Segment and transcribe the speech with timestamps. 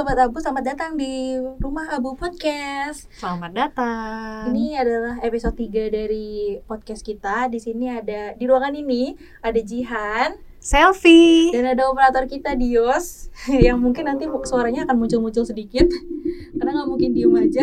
[0.00, 3.04] Sobat Abu, selamat datang di Rumah Abu Podcast.
[3.20, 4.48] Selamat datang.
[4.48, 7.52] Ini adalah episode 3 dari podcast kita.
[7.52, 9.12] Di sini ada di ruangan ini
[9.44, 13.28] ada Jihan selfie dan ada operator kita Dios
[13.68, 15.84] yang mungkin nanti suaranya akan muncul-muncul sedikit
[16.56, 17.60] karena nggak mungkin diem aja.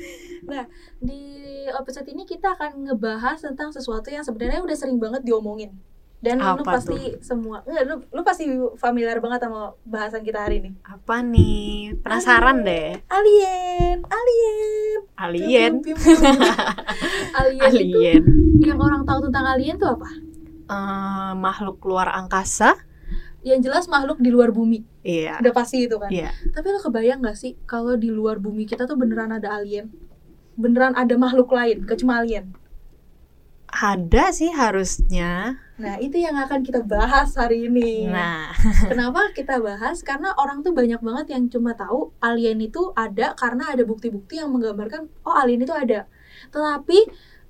[0.52, 0.68] nah,
[1.00, 5.72] di episode ini kita akan ngebahas tentang sesuatu yang sebenarnya udah sering banget diomongin
[6.20, 7.20] dan Apa lu pasti tuh?
[7.20, 8.44] semua enggak lu, lu pasti
[8.76, 11.96] familiar banget sama bahasan kita hari ini Apa nih?
[11.98, 13.00] Penasaran deh.
[13.08, 15.72] alien alien Alien.
[15.80, 16.40] Pium, pium, pium, pium.
[17.40, 18.22] alien, itu Alien.
[18.60, 20.08] yang orang tahu tentang alien tuh apa
[20.70, 22.78] Eh, makhluk luar angkasa?
[23.40, 25.40] yang jelas makhluk di luar bumi Iya.
[25.40, 26.28] udah pasti itu kan Iya.
[26.52, 29.88] tapi lo kebayang gak sih kalau di luar bumi kita tuh beneran ada alien
[30.54, 32.52] beneran ada makhluk lain kecuali alien
[33.70, 35.62] Ada sih harusnya.
[35.80, 38.52] nah itu yang akan kita bahas hari ini Nah,
[38.84, 40.04] Kenapa kita bahas?
[40.04, 44.52] Karena orang tuh banyak banget yang cuma tahu alien itu ada karena ada bukti-bukti yang
[44.52, 46.04] menggambarkan oh alien itu ada.
[46.52, 46.98] Tetapi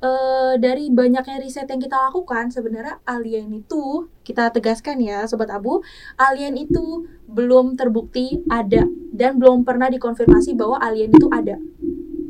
[0.00, 5.82] eh, dari banyaknya riset yang kita lakukan sebenarnya alien itu kita tegaskan ya sobat Abu,
[6.14, 11.58] alien itu belum terbukti ada dan belum pernah dikonfirmasi bahwa alien itu ada.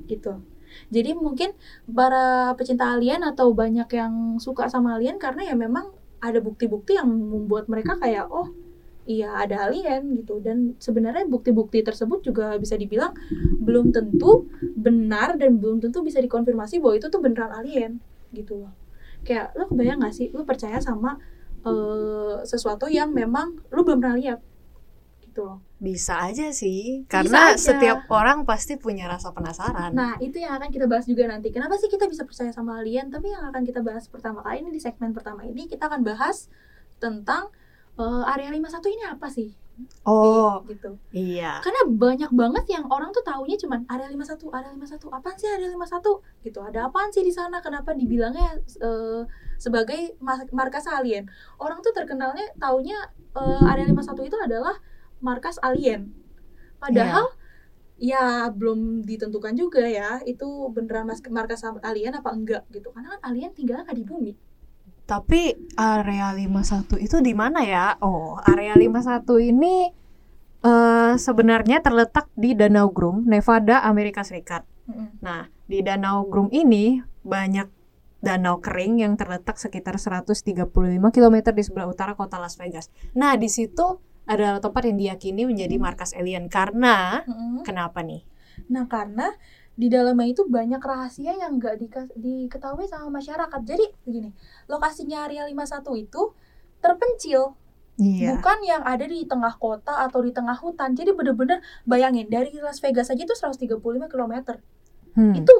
[0.08, 0.49] Gitu.
[0.90, 1.54] Jadi mungkin
[1.86, 7.08] para pecinta alien atau banyak yang suka sama alien karena ya memang ada bukti-bukti yang
[7.08, 8.50] membuat mereka kayak oh
[9.06, 10.42] iya ada alien gitu.
[10.42, 13.14] Dan sebenarnya bukti-bukti tersebut juga bisa dibilang
[13.62, 18.02] belum tentu benar dan belum tentu bisa dikonfirmasi bahwa itu tuh beneran alien
[18.34, 18.74] gitu loh.
[19.22, 20.28] Kayak lo kebayang gak sih?
[20.34, 21.16] Lo percaya sama
[21.62, 24.38] eh, sesuatu yang memang lo belum pernah lihat
[25.30, 27.08] gitu loh bisa aja sih.
[27.08, 27.72] Karena aja.
[27.72, 29.96] setiap orang pasti punya rasa penasaran.
[29.96, 31.48] Nah, itu yang akan kita bahas juga nanti.
[31.48, 33.08] Kenapa sih kita bisa percaya sama alien?
[33.08, 36.52] Tapi yang akan kita bahas pertama kali ini di segmen pertama ini kita akan bahas
[37.00, 37.48] tentang
[37.96, 39.50] eh, area 51 ini apa sih?
[40.04, 41.00] oh, gitu.
[41.08, 41.56] iya.
[41.64, 45.08] Karena banyak banget yang orang tuh taunya cuman area 51, area 51.
[45.08, 46.44] Apaan sih area 51?
[46.44, 46.58] Gitu.
[46.60, 47.64] Ada apaan sih di sana?
[47.64, 49.24] Kenapa dibilangnya eh,
[49.56, 50.20] sebagai
[50.52, 51.24] markas alien?
[51.56, 54.76] Orang tuh terkenalnya taunya eh, area 51 itu adalah
[55.20, 56.12] markas alien.
[56.80, 57.28] Padahal
[58.00, 62.92] ya belum ditentukan juga ya itu beneran mas- markas alien apa enggak gitu.
[62.92, 64.32] Karena kan alien tinggal nggak di bumi.
[65.04, 67.98] Tapi area 51 itu di mana ya?
[67.98, 69.90] Oh, area 51 ini
[70.60, 74.68] eh sebenarnya terletak di Danau Grum, Nevada, Amerika Serikat.
[75.22, 77.80] Nah, di Danau Grum ini banyak
[78.20, 80.68] danau kering yang terletak sekitar 135
[81.08, 82.92] km di sebelah utara kota Las Vegas.
[83.16, 83.96] Nah, di situ
[84.30, 87.66] adalah tempat yang diyakini menjadi markas alien karena Mm-mm.
[87.66, 88.22] kenapa nih?
[88.70, 89.34] Nah, karena
[89.74, 93.60] di dalamnya itu banyak rahasia yang nggak dika- diketahui sama masyarakat.
[93.66, 94.30] Jadi begini,
[94.70, 96.22] lokasinya area 51 itu
[96.78, 97.58] terpencil,
[98.00, 98.38] Iya.
[98.38, 100.94] bukan yang ada di tengah kota atau di tengah hutan.
[100.94, 103.76] Jadi bener-bener bayangin dari Las Vegas aja itu 135
[104.08, 104.56] km.
[105.10, 105.34] Hmm.
[105.34, 105.54] Itu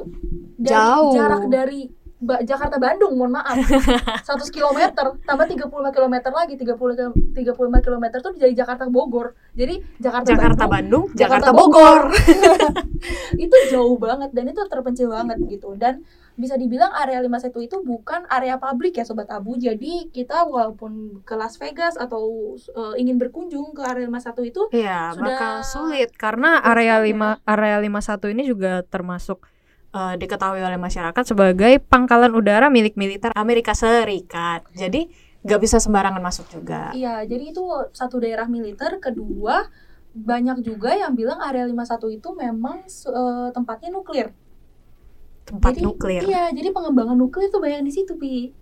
[0.55, 1.11] dari Jauh.
[1.13, 3.57] jarak dari Ba- Jakarta Bandung, mohon maaf.
[4.29, 4.79] 100 km
[5.25, 9.33] tambah 35 km lagi 30 km 35 km tuh dari Jakarta Bogor.
[9.57, 12.03] Jadi Jakarta, Jakarta Bandung Bandung, Jakarta Jakarta Bogor.
[13.45, 16.05] itu jauh banget dan itu terpencil banget gitu dan
[16.37, 21.33] bisa dibilang area 51 itu bukan area publik ya sobat abu jadi kita walaupun ke
[21.33, 26.61] Las Vegas atau eh, ingin berkunjung ke area 51 itu Iya, Sudah bakal sulit karena
[26.61, 29.43] area Sulit 5 area 51 ini juga termasuk
[29.91, 34.67] eh, diketahui oleh masyarakat sebagai pangkalan udara milik militer Amerika Serikat.
[34.75, 35.07] Jadi
[35.41, 36.93] nggak bisa sembarangan masuk juga.
[36.93, 37.65] iya jadi itu
[37.97, 39.65] satu daerah militer kedua
[40.13, 44.29] banyak juga yang bilang area 51 itu memang eh, tempatnya nuklir
[45.51, 46.21] Tempat jadi, nuklir.
[46.23, 48.53] Iya, jadi pengembangan nuklir itu banyak di situ, Pi.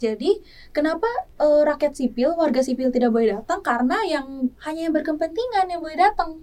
[0.00, 0.40] Jadi,
[0.72, 3.60] kenapa eh, rakyat sipil, warga sipil tidak boleh datang?
[3.60, 6.40] Karena yang hanya yang berkepentingan yang boleh datang.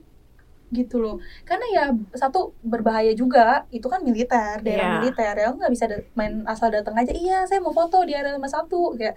[0.67, 1.17] Gitu loh.
[1.43, 4.93] Karena ya satu berbahaya juga, itu kan militer, daerah Iya.
[4.99, 5.33] militer.
[5.33, 7.11] Ya nggak bisa main asal datang aja.
[7.11, 9.15] Iya, saya mau foto di area 51 kayak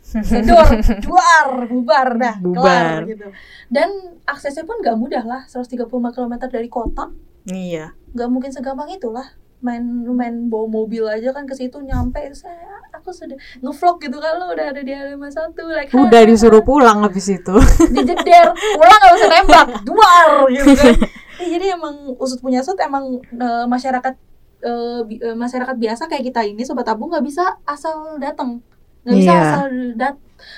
[0.00, 0.64] sedor,
[1.04, 3.28] juar, bubar dah, kelar gitu.
[3.68, 3.88] Dan
[4.24, 7.12] aksesnya pun nggak mudah lah, 135 km dari kota
[7.44, 7.92] Iya.
[8.12, 9.28] nggak mungkin segampang itulah
[9.60, 14.32] main main bawa mobil aja kan ke situ nyampe saya aku sudah ngevlog gitu kan
[14.34, 17.54] lo udah ada di area satu like Udah disuruh pulang habis itu.
[17.94, 20.96] dijeder pulang nggak usah nembak duar gitu kan
[21.36, 24.14] Eh, jadi emang usut punya sut emang eh, masyarakat
[24.60, 28.60] eh, bi- eh, masyarakat biasa kayak kita ini sobat tabung nggak bisa asal datang
[29.02, 29.40] nggak bisa Iya.
[29.42, 29.64] asal
[29.94, 30.16] dat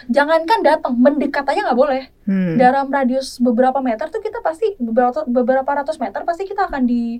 [0.08, 2.54] jangankan datang mendekat aja nggak boleh Hmm.
[2.54, 7.18] dalam radius beberapa meter tuh kita pasti beberapa beberapa ratus meter pasti kita akan di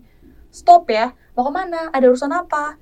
[0.53, 1.17] stop ya.
[1.33, 1.89] Mau ke mana?
[1.91, 2.77] Ada urusan apa?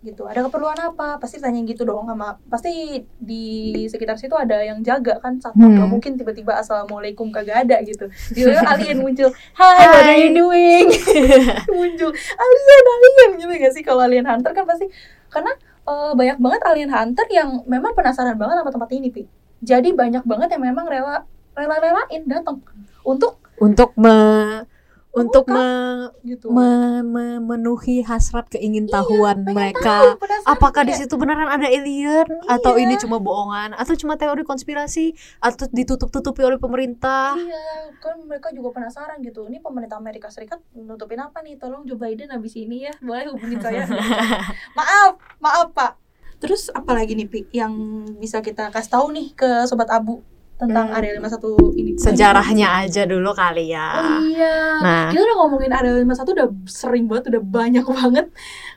[0.00, 0.24] Gitu.
[0.24, 1.20] Ada keperluan apa?
[1.20, 5.76] Pasti tanya gitu dong sama pasti di sekitar situ ada yang jaga kan satu Hmm.
[5.76, 8.08] nggak mungkin tiba-tiba assalamualaikum kagak ada gitu.
[8.32, 9.28] Tiba-tiba alien muncul
[9.60, 10.88] hai what are you doing?
[11.76, 13.82] Muncul alien alien gitu gak sih?
[13.84, 14.88] Kalau alien hunter kan pasti
[15.28, 15.52] karena
[15.84, 19.28] eh, banyak banget alien hunter yang memang penasaran banget sama tempat ini pi.
[19.60, 22.64] Jadi banyak banget yang memang rela rela-relain datang
[23.04, 24.16] untuk untuk me
[25.10, 25.66] untuk me,
[26.22, 32.78] gitu me- memenuhi hasrat keingintahuan Pengen mereka tahu, apakah di situ beneran ada alien atau
[32.78, 32.82] Iya.
[32.86, 38.70] ini cuma bohongan atau cuma teori konspirasi atau ditutup-tutupi oleh pemerintah Iya, kan mereka juga
[38.72, 39.46] penasaran gitu.
[39.46, 41.58] Ini pemerintah Amerika Serikat nutupin apa nih?
[41.58, 43.84] Tolong Joe Biden habis ini ya, boleh hubungin saya.
[44.78, 45.92] maaf, maaf Pak.
[46.38, 47.72] Terus apa lagi nih Pi yang
[48.16, 50.24] bisa kita kasih tahu nih ke sobat Abu
[50.60, 50.96] tentang Hmm.
[50.96, 51.90] area 51 ini?
[51.96, 54.54] sejarahnya aja dulu kali ya Oh iya.
[54.78, 58.26] nah Kita udah ngomongin area 51 udah sering banget, udah banyak banget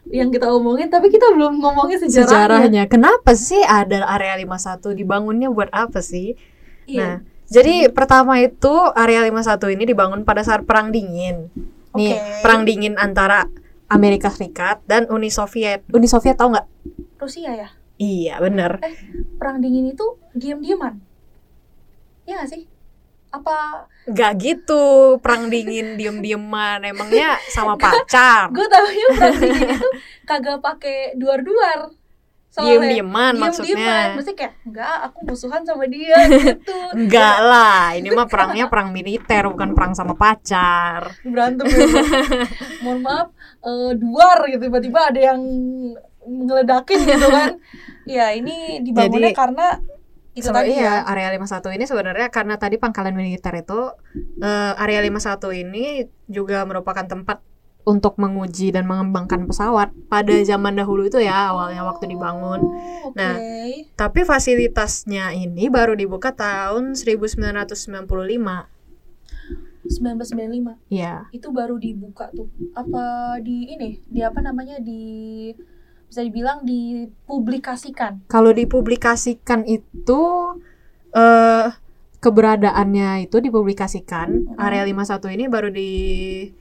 [0.08, 2.24] yang kita omongin, tapi kita belum ngomongin sejarahnya.
[2.26, 6.40] sejarahnya kenapa sih ada area 51 dibangunnya buat apa sih
[6.84, 7.00] Iya.
[7.00, 7.16] Nah,
[7.46, 11.48] jadi pertama itu area 51 ini dibangun pada saat perang dingin.
[11.94, 13.48] Nih, perang dingin antara
[13.86, 15.86] Amerika Serikat dan Uni Soviet.
[15.88, 16.68] Uni Soviet tahu nggak?
[17.16, 17.70] Rusia ya.
[17.96, 18.82] Iya, bener.
[19.38, 20.04] Perang dingin itu
[20.34, 20.98] diam-diaman.
[22.24, 22.64] Iya gak sih?
[23.30, 24.84] Apa Nggak gitu,
[25.18, 26.84] perang dingin diem-dieman.
[26.84, 28.52] Emangnya sama pacar?
[28.52, 29.90] gue tahunya perang dingin itu
[30.24, 31.90] kagak pakai duar-duar
[32.54, 34.14] soalnya Diem-dieman diem-dieman maksudnya.
[34.14, 39.42] mesti kayak enggak aku musuhan sama dia gitu Enggak lah, ini mah perangnya perang militer,
[39.50, 41.18] bukan perang sama pacar.
[41.26, 41.82] berantem ya.
[42.86, 43.28] mohon maaf
[43.66, 45.42] eh, duar gitu tiba-tiba ada yang
[46.24, 47.52] ngeledakin gitu kan
[48.22, 49.68] ya ini dibangunnya Jadi, karena
[50.34, 51.10] itu Sebe- tadi iya, ya.
[51.10, 53.94] Area 51 ini sebenarnya karena tadi pangkalan militer itu
[54.42, 57.42] eh, area 51 ini juga merupakan tempat
[57.84, 62.64] untuk menguji dan mengembangkan pesawat pada zaman dahulu itu ya awalnya waktu dibangun.
[62.64, 63.20] Oh, oke.
[63.20, 63.36] Nah,
[64.00, 68.72] Tapi fasilitasnya ini baru dibuka tahun 1995.
[69.84, 72.48] 1995 Ya, itu baru dibuka tuh.
[72.72, 74.00] Apa di ini?
[74.08, 74.80] Di apa namanya?
[74.80, 75.52] Di
[76.14, 80.22] bisa dibilang dipublikasikan kalau dipublikasikan itu
[81.18, 81.74] eh
[82.24, 84.56] keberadaannya itu dipublikasikan.
[84.56, 84.64] Mm.
[84.64, 86.56] Area 51 ini baru diakui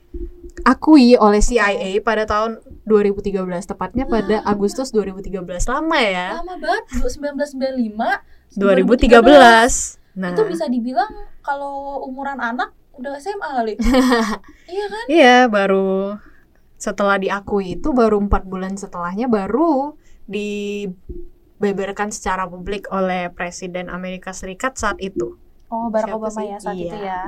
[1.15, 5.71] oleh CIA pada tahun 2013, tepatnya pada Agustus 2013.
[5.71, 6.43] Lama ya.
[6.43, 10.03] lama banget du- 1995 2013.
[10.13, 11.09] Nah, itu bisa dibilang
[11.47, 13.75] kalau umuran anak udah SMA kali
[14.69, 16.21] iya kan iya baru
[16.83, 19.95] setelah diakui itu baru empat bulan setelahnya baru
[20.27, 25.39] dibeberkan secara publik oleh Presiden Amerika Serikat saat itu.
[25.73, 26.49] Oh, Barack Siapa Obama sih?
[26.53, 26.85] ya saat Iya.
[26.85, 27.21] itu ya.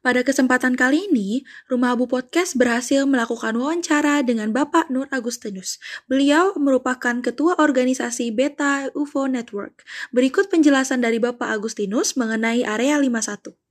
[0.00, 5.76] Pada kesempatan kali ini, Rumah Abu Podcast berhasil melakukan wawancara dengan Bapak Nur Agustinus.
[6.08, 9.84] Beliau merupakan ketua organisasi Beta UFO Network.
[10.08, 13.65] Berikut penjelasan dari Bapak Agustinus mengenai area 51.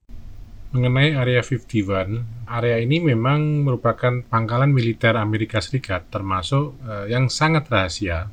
[0.74, 7.70] Mengenai Area 51, area ini memang merupakan pangkalan militer Amerika Serikat termasuk eh, yang sangat
[7.70, 8.26] rahasia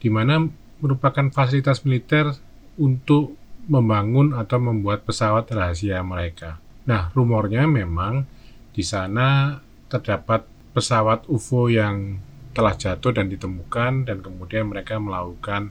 [0.00, 0.48] di mana
[0.78, 2.32] merupakan fasilitas militer
[2.78, 3.34] untuk
[3.68, 6.56] membangun atau membuat pesawat rahasia mereka.
[6.88, 8.24] Nah, rumornya memang
[8.72, 9.60] di sana
[9.92, 12.16] terdapat pesawat UFO yang
[12.56, 15.68] telah jatuh dan ditemukan dan kemudian mereka melakukan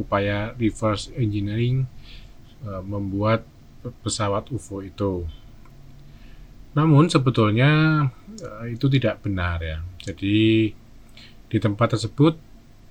[0.00, 1.84] upaya reverse engineering
[2.64, 3.44] eh, membuat
[4.02, 5.26] pesawat UFO itu.
[6.76, 8.04] Namun sebetulnya
[8.36, 9.78] eh, itu tidak benar ya.
[10.02, 10.70] Jadi
[11.46, 12.36] di tempat tersebut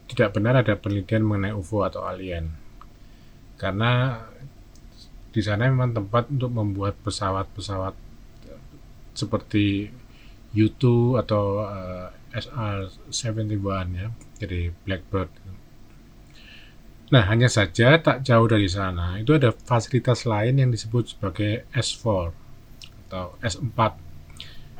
[0.05, 2.49] tidak benar ada penelitian mengenai UFO atau alien.
[3.55, 4.21] Karena
[5.35, 7.95] di sana memang tempat untuk membuat pesawat-pesawat
[8.47, 8.61] eh,
[9.13, 9.91] seperti
[10.55, 14.07] U2 atau eh, SR-71 ya,
[14.43, 15.31] jadi Blackbird.
[17.05, 22.33] Nah, hanya saja tak jauh dari sana itu ada fasilitas lain yang disebut sebagai S4
[23.05, 23.79] atau S4.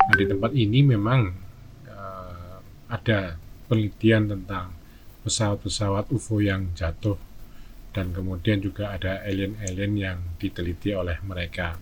[0.06, 1.30] Nah, di tempat ini memang
[1.86, 2.56] eh,
[2.90, 3.38] ada
[3.70, 4.74] penelitian tentang
[5.22, 7.18] pesawat-pesawat UFO yang jatuh
[7.94, 11.78] dan kemudian juga ada alien-alien yang diteliti oleh mereka.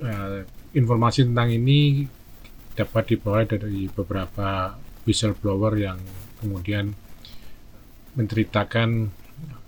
[0.00, 2.08] Eh, informasi tentang ini
[2.74, 6.00] dapat diperoleh dari beberapa whistleblower yang
[6.40, 7.03] kemudian
[8.14, 9.10] menceritakan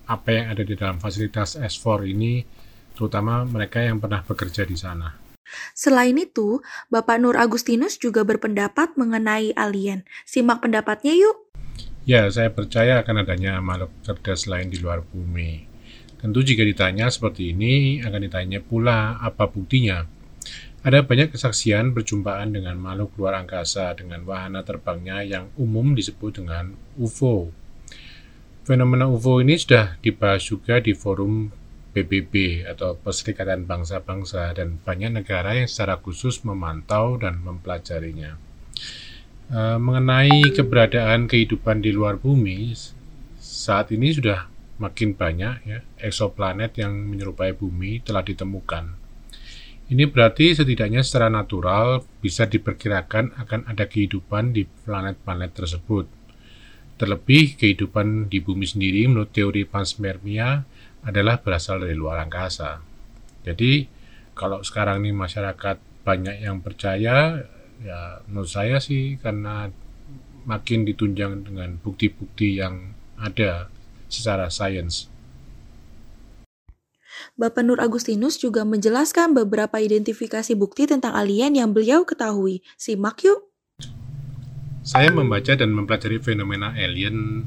[0.07, 2.47] apa yang ada di dalam fasilitas S4 ini,
[2.95, 5.27] terutama mereka yang pernah bekerja di sana.
[5.75, 10.03] Selain itu, Bapak Nur Agustinus juga berpendapat mengenai alien.
[10.27, 11.47] Simak pendapatnya yuk.
[12.07, 15.67] Ya, saya percaya akan adanya makhluk cerdas lain di luar bumi.
[16.23, 20.07] Tentu jika ditanya seperti ini, akan ditanya pula apa buktinya.
[20.87, 26.79] Ada banyak kesaksian perjumpaan dengan makhluk luar angkasa dengan wahana terbangnya yang umum disebut dengan
[26.95, 27.51] UFO.
[28.67, 31.55] Fenomena UFO ini sudah dibahas juga di forum
[31.95, 38.35] PBB atau Perserikatan Bangsa-Bangsa dan banyak negara yang secara khusus memantau dan mempelajarinya.
[39.47, 42.75] E, mengenai keberadaan kehidupan di luar bumi,
[43.39, 44.51] saat ini sudah
[44.83, 49.07] makin banyak ya eksoplanet yang menyerupai bumi telah ditemukan
[49.87, 56.16] ini berarti setidaknya secara natural bisa diperkirakan akan ada kehidupan di planet-planet tersebut.
[56.97, 60.65] Terlebih kehidupan di bumi sendiri menurut teori panspermia
[61.05, 62.81] adalah berasal dari luar angkasa.
[63.45, 63.85] Jadi
[64.33, 67.45] kalau sekarang ini masyarakat banyak yang percaya,
[67.85, 69.69] ya menurut saya sih karena
[70.49, 73.69] makin ditunjang dengan bukti-bukti yang ada
[74.09, 75.11] secara sains.
[77.37, 82.65] Bapak Nur Agustinus juga menjelaskan beberapa identifikasi bukti tentang alien yang beliau ketahui.
[82.81, 83.53] Simak yuk.
[84.87, 87.43] Saya membaca dan mempelajari fenomena alien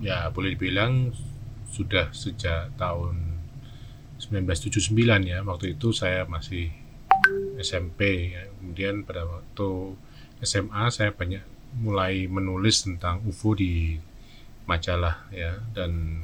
[0.00, 1.12] ya boleh dibilang
[1.68, 3.36] sudah sejak tahun
[4.16, 4.96] 1979
[5.28, 5.44] ya.
[5.44, 6.72] Waktu itu saya masih
[7.60, 8.48] SMP ya.
[8.56, 9.92] Kemudian pada waktu
[10.40, 11.44] SMA saya banyak
[11.84, 14.00] mulai menulis tentang UFO di
[14.64, 16.16] majalah ya dan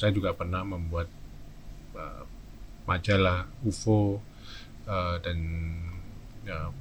[0.00, 1.12] saya juga pernah membuat
[1.92, 2.24] uh,
[2.88, 4.24] majalah UFO
[4.88, 5.36] uh, dan
[6.48, 6.72] ya,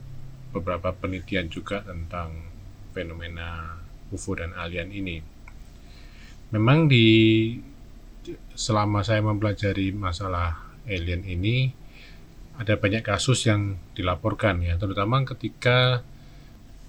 [0.55, 2.50] beberapa penelitian juga tentang
[2.91, 3.79] fenomena
[4.11, 5.17] UFO dan alien ini.
[6.51, 7.07] Memang di
[8.53, 11.71] selama saya mempelajari masalah alien ini
[12.59, 16.05] ada banyak kasus yang dilaporkan ya, terutama ketika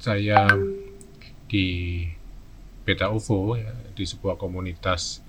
[0.02, 0.50] saya
[1.46, 2.02] di
[2.82, 5.22] Beta UFO ya, di sebuah komunitas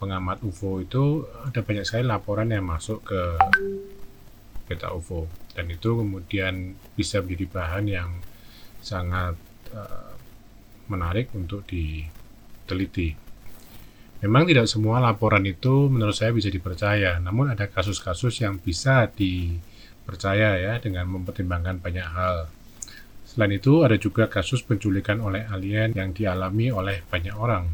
[0.00, 3.22] pengamat UFO itu ada banyak sekali laporan yang masuk ke
[4.64, 8.10] Beta UFO dan itu kemudian bisa menjadi bahan yang
[8.80, 9.36] sangat
[9.74, 10.14] uh,
[10.88, 13.12] menarik untuk diteliti.
[14.24, 20.56] Memang tidak semua laporan itu menurut saya bisa dipercaya, namun ada kasus-kasus yang bisa dipercaya
[20.56, 22.48] ya dengan mempertimbangkan banyak hal.
[23.28, 27.66] Selain itu ada juga kasus penculikan oleh alien yang dialami oleh banyak orang.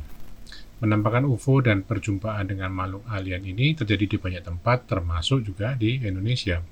[0.80, 6.00] Penampakan UFO dan perjumpaan dengan makhluk alien ini terjadi di banyak tempat, termasuk juga di
[6.00, 6.64] Indonesia.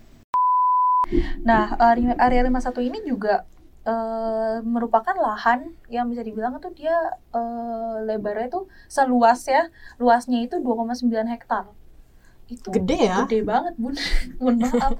[1.44, 1.76] Nah,
[2.16, 3.44] area 51 ini juga
[3.86, 6.96] uh, merupakan lahan yang bisa dibilang itu dia
[7.34, 9.70] uh, lebarnya itu seluas ya,
[10.00, 11.70] luasnya itu 2,9 hektar.
[12.48, 13.28] Itu gede ya?
[13.28, 13.92] gede banget bun.
[14.40, 14.92] Mohon maaf.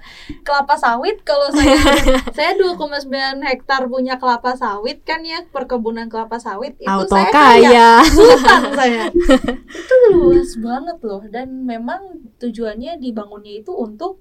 [0.44, 1.80] Kelapa sawit kalau saya
[2.37, 3.08] saya 2,9
[3.40, 7.90] hektar punya kelapa sawit kan ya perkebunan kelapa sawit itu Auto saya kaya.
[8.04, 9.02] sultan saya.
[9.80, 14.20] Itu luas banget loh dan memang tujuannya dibangunnya itu untuk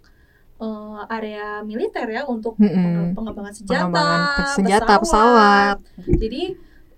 [0.61, 3.05] uh, area militer ya untuk mm -hmm.
[3.17, 4.21] pengembangan senjata pengembangan
[4.53, 6.17] senjata pesawat, pesawat.
[6.17, 6.43] jadi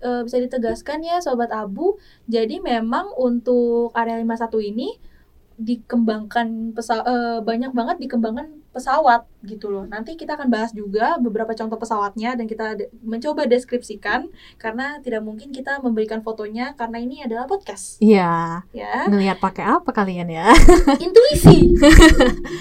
[0.04, 1.96] uh, bisa ditegaskan ya sobat abu
[2.28, 4.88] jadi memang untuk area 51 ini
[5.60, 9.84] dikembangkan pesa uh, banyak banget dikembangkan pesawat gitu loh.
[9.86, 15.26] Nanti kita akan bahas juga beberapa contoh pesawatnya dan kita de mencoba deskripsikan karena tidak
[15.26, 17.98] mungkin kita memberikan fotonya karena ini adalah podcast.
[17.98, 18.62] Iya.
[18.70, 19.10] Ya.
[19.10, 20.54] Ngelihat pakai apa kalian ya?
[21.04, 21.74] Intuisi.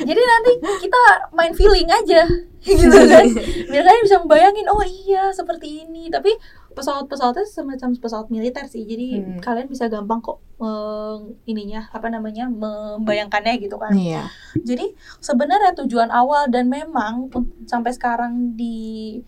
[0.01, 0.51] Jadi nanti
[0.81, 1.01] kita
[1.35, 2.25] main feeling aja
[2.65, 3.25] gitu kan.
[3.71, 6.09] Biar kalian bisa membayangin oh iya seperti ini.
[6.09, 6.33] Tapi
[6.73, 9.39] pesawat-pesawatnya semacam pesawat militer sih jadi hmm.
[9.41, 11.17] kalian bisa gampang kok uh,
[11.49, 14.29] ininya apa namanya membayangkannya gitu kan iya.
[14.53, 17.33] jadi sebenarnya tujuan awal dan memang
[17.65, 19.19] sampai sekarang di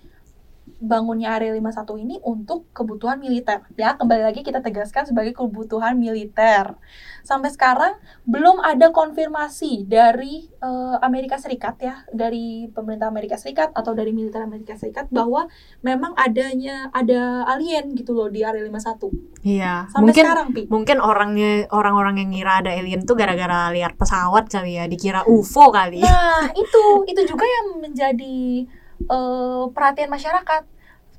[0.81, 3.61] bangunnya area 51 ini untuk kebutuhan militer.
[3.77, 6.73] Ya, kembali lagi kita tegaskan sebagai kebutuhan militer.
[7.21, 13.93] Sampai sekarang belum ada konfirmasi dari uh, Amerika Serikat ya, dari pemerintah Amerika Serikat atau
[13.93, 15.45] dari militer Amerika Serikat bahwa
[15.85, 19.45] memang adanya ada alien gitu loh di area 51.
[19.45, 19.85] Iya.
[19.93, 20.61] Sampai mungkin, sekarang, Pi.
[20.65, 25.69] Mungkin orangnya orang-orang yang ngira ada alien tuh gara-gara lihat pesawat kali ya, dikira UFO
[25.69, 26.01] kali.
[26.01, 28.65] Nah, itu itu juga yang menjadi
[29.07, 30.63] uh, perhatian masyarakat.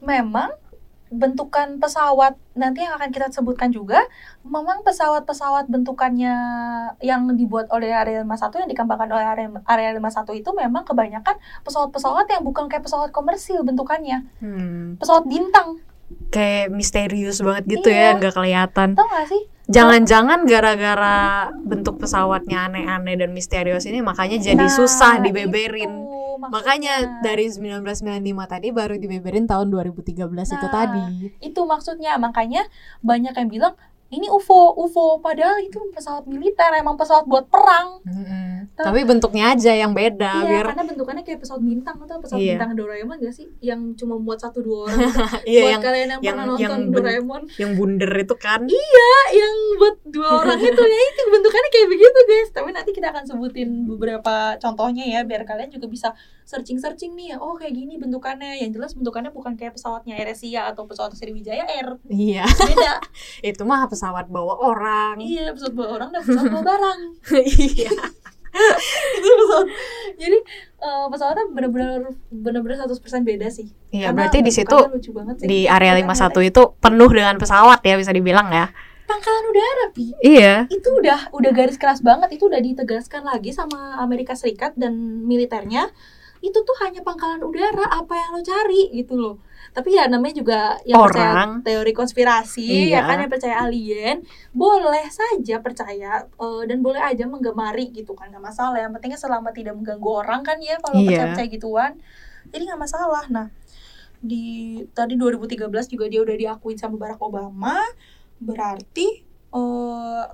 [0.03, 0.51] Memang
[1.13, 4.01] bentukan pesawat nanti yang akan kita sebutkan juga
[4.49, 6.33] memang pesawat-pesawat bentukannya
[7.05, 11.37] yang dibuat oleh area 51 yang dikembangkan oleh area, area 51 itu memang kebanyakan
[11.69, 14.97] pesawat-pesawat yang bukan kayak pesawat komersil bentukannya hmm.
[15.05, 15.85] pesawat bintang
[16.33, 18.09] kayak misterius banget gitu ya, iya.
[18.17, 24.43] ya nggak kelihatan tau gak sih Jangan-jangan gara-gara bentuk pesawatnya aneh-aneh dan misterius ini makanya
[24.43, 25.87] jadi nah, susah dibeberin.
[25.89, 26.12] Itu,
[26.51, 28.19] makanya dari 1995
[28.49, 31.03] tadi baru dibeberin tahun 2013 nah, itu tadi.
[31.39, 32.67] Itu maksudnya makanya
[33.05, 33.75] banyak yang bilang
[34.13, 38.05] ini UFO, UFO padahal itu pesawat militer emang pesawat buat perang.
[38.05, 38.53] Mm -hmm.
[38.73, 42.57] Tapi bentuknya aja yang beda Iya, biar karena bentukannya kayak pesawat bintang atau pesawat Iya.
[42.57, 43.47] bintang Doraemon gak sih?
[43.61, 44.97] Yang cuma muat satu dua orang.
[45.49, 48.61] iya buat yang kalian yang, yang- pernah nonton yang ben- Doraemon, yang bunder itu kan.
[49.33, 52.49] yang buat dua orang itu ya itu bentukannya kayak begitu guys.
[52.53, 56.09] Tapi nanti kita akan sebutin beberapa contohnya ya biar kalian juga bisa
[56.45, 57.35] searching-searching nih.
[57.35, 58.59] Oh kayak gini bentukannya.
[58.59, 61.97] Yang jelas bentukannya bukan kayak pesawatnya AirAsia atau pesawat Sriwijaya Air.
[62.07, 63.01] Iya, Beda.
[63.51, 65.17] itu mah pesawat bawa orang.
[65.19, 67.01] iya, pesawat bawa orang dan pesawat bawa barang.
[67.73, 67.93] Iya.
[69.17, 69.67] itu pesawat.
[70.15, 70.39] Jadi
[70.79, 71.91] eh, pesawatnya benar-benar
[72.29, 73.73] benar-benar 100% beda sih.
[73.89, 75.47] Iya, Karena berarti di situ bentukannya lucu banget sih.
[75.47, 78.69] di area Bentukannya 51 itu penuh dengan pesawat ya bisa dibilang ya.
[79.03, 80.65] pangkalan udara pi Iya.
[80.69, 85.93] itu udah udah garis keras banget itu udah ditegaskan lagi sama Amerika Serikat dan militernya
[86.43, 89.37] itu tuh hanya pangkalan udara apa yang lo cari gitu loh
[89.73, 91.51] tapi ya namanya juga yang percaya Orang.
[91.63, 92.99] teori konspirasi Iya.
[92.99, 98.29] ya kan yang percaya alien boleh saja percaya eh, dan boleh aja menggemari gitu kan
[98.29, 101.07] nggak masalah yang pentingnya selama tidak mengganggu orang kan ya kalau Iya.
[101.09, 101.93] percaya percaya gituan
[102.51, 103.47] jadi nggak masalah nah
[104.19, 104.45] di
[104.93, 107.79] tadi 2013 juga dia udah diakuin sama Barack Obama
[108.39, 109.23] berarti
[109.55, 110.25] eh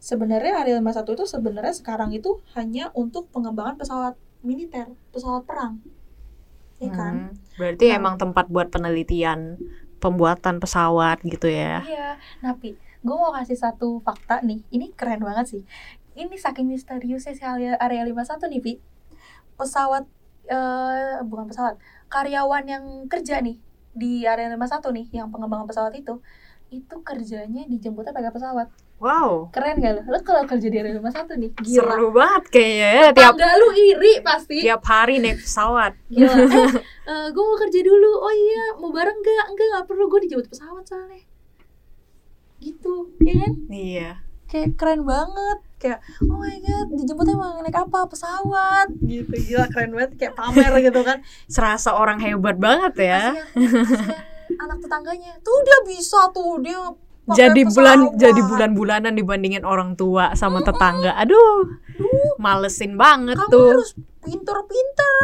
[0.00, 5.80] sebenarnya Area 51 itu sebenarnya sekarang itu hanya untuk pengembangan pesawat militer, pesawat perang.
[6.78, 7.32] Ya kan?
[7.32, 7.96] Hmm, Berarti Nah.
[7.96, 9.56] emang tempat buat penelitian
[9.98, 11.80] pembuatan pesawat gitu ya.
[11.80, 12.20] Iya.
[12.44, 14.60] Napi, gue mau kasih satu fakta nih.
[14.68, 15.62] Ini keren banget sih.
[16.14, 18.72] Ini saking misteriusnya si area, area 51 nih, Pi.
[19.56, 20.04] Pesawat
[20.44, 21.80] eh bukan pesawat,
[22.12, 23.56] karyawan yang kerja nih
[23.96, 26.20] di area 51 nih, yang pengembangan pesawat itu
[26.68, 28.68] itu kerjanya dijemputnya pakai pesawat.
[29.02, 29.50] Wow.
[29.52, 30.02] Keren gak lo?
[30.08, 31.76] Lo kalau kerja di area 51 nih, gila.
[31.82, 34.56] Seru banget kayaknya ya tiap Tangga lu iri pasti.
[34.64, 35.92] tiap hari naik pesawat.
[36.08, 36.34] Gila.
[37.04, 38.10] Eh, gue mau kerja dulu.
[38.22, 39.44] Oh iya, mau bareng nggak?
[39.52, 40.04] Enggak, nggak perlu.
[40.08, 41.20] Gue dijemput pesawat soalnya.
[42.64, 43.52] Gitu, ya kan?
[43.68, 44.10] Iya.
[44.48, 45.58] Kayak keren banget.
[45.76, 48.08] Kayak, oh my god, dijemputnya mau naik apa?
[48.08, 48.88] Pesawat.
[49.04, 50.16] Gitu, gila keren banget.
[50.16, 51.20] Kayak pamer gitu kan.
[51.44, 53.36] Serasa orang hebat banget ya.
[53.52, 54.32] Kasihan, kasihan
[54.64, 55.32] anak tetangganya.
[55.44, 56.78] Tuh dia bisa tuh, dia
[57.24, 58.20] Jadi bulan pesawat.
[58.20, 61.16] jadi bulan-bulanan dibandingin orang tua sama tetangga.
[61.16, 61.80] Aduh.
[62.36, 63.68] Malesin banget Kamu tuh.
[63.80, 65.16] harus pinter-pinter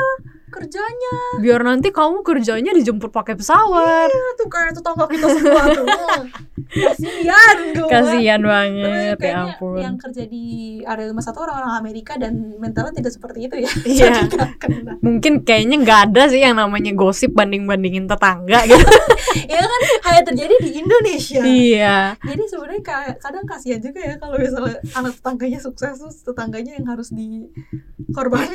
[0.50, 1.14] kerjanya.
[1.38, 4.06] Biar nanti kamu kerjanya dijemput pakai pesawat.
[4.06, 5.86] Iya, tuh kayak tetangga kita semua tuh.
[6.70, 7.88] Kasihan gue.
[7.88, 9.74] Kasihan banget ya ampun.
[9.74, 10.44] yang kerja di
[10.82, 13.70] area 51 orang-orang Amerika dan mentalnya tidak seperti itu ya.
[13.90, 14.14] Iya.
[15.00, 18.86] Mungkin kayaknya nggak ada sih yang namanya gosip banding-bandingin tetangga gitu.
[19.46, 21.42] Iya kan hanya terjadi di Indonesia.
[21.42, 21.98] iya.
[22.20, 26.86] Jadi sebenarnya ka- kadang kasihan juga ya kalau misalnya anak tetangganya sukses terus tetangganya yang
[26.86, 28.54] harus dikorbankan.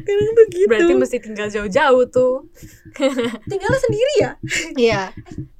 [0.00, 0.68] Kadang tuh gitu.
[0.70, 2.48] Berarti mesti tinggal jauh-jauh tuh.
[3.50, 4.30] tinggalnya sendiri ya.
[4.76, 5.02] Iya.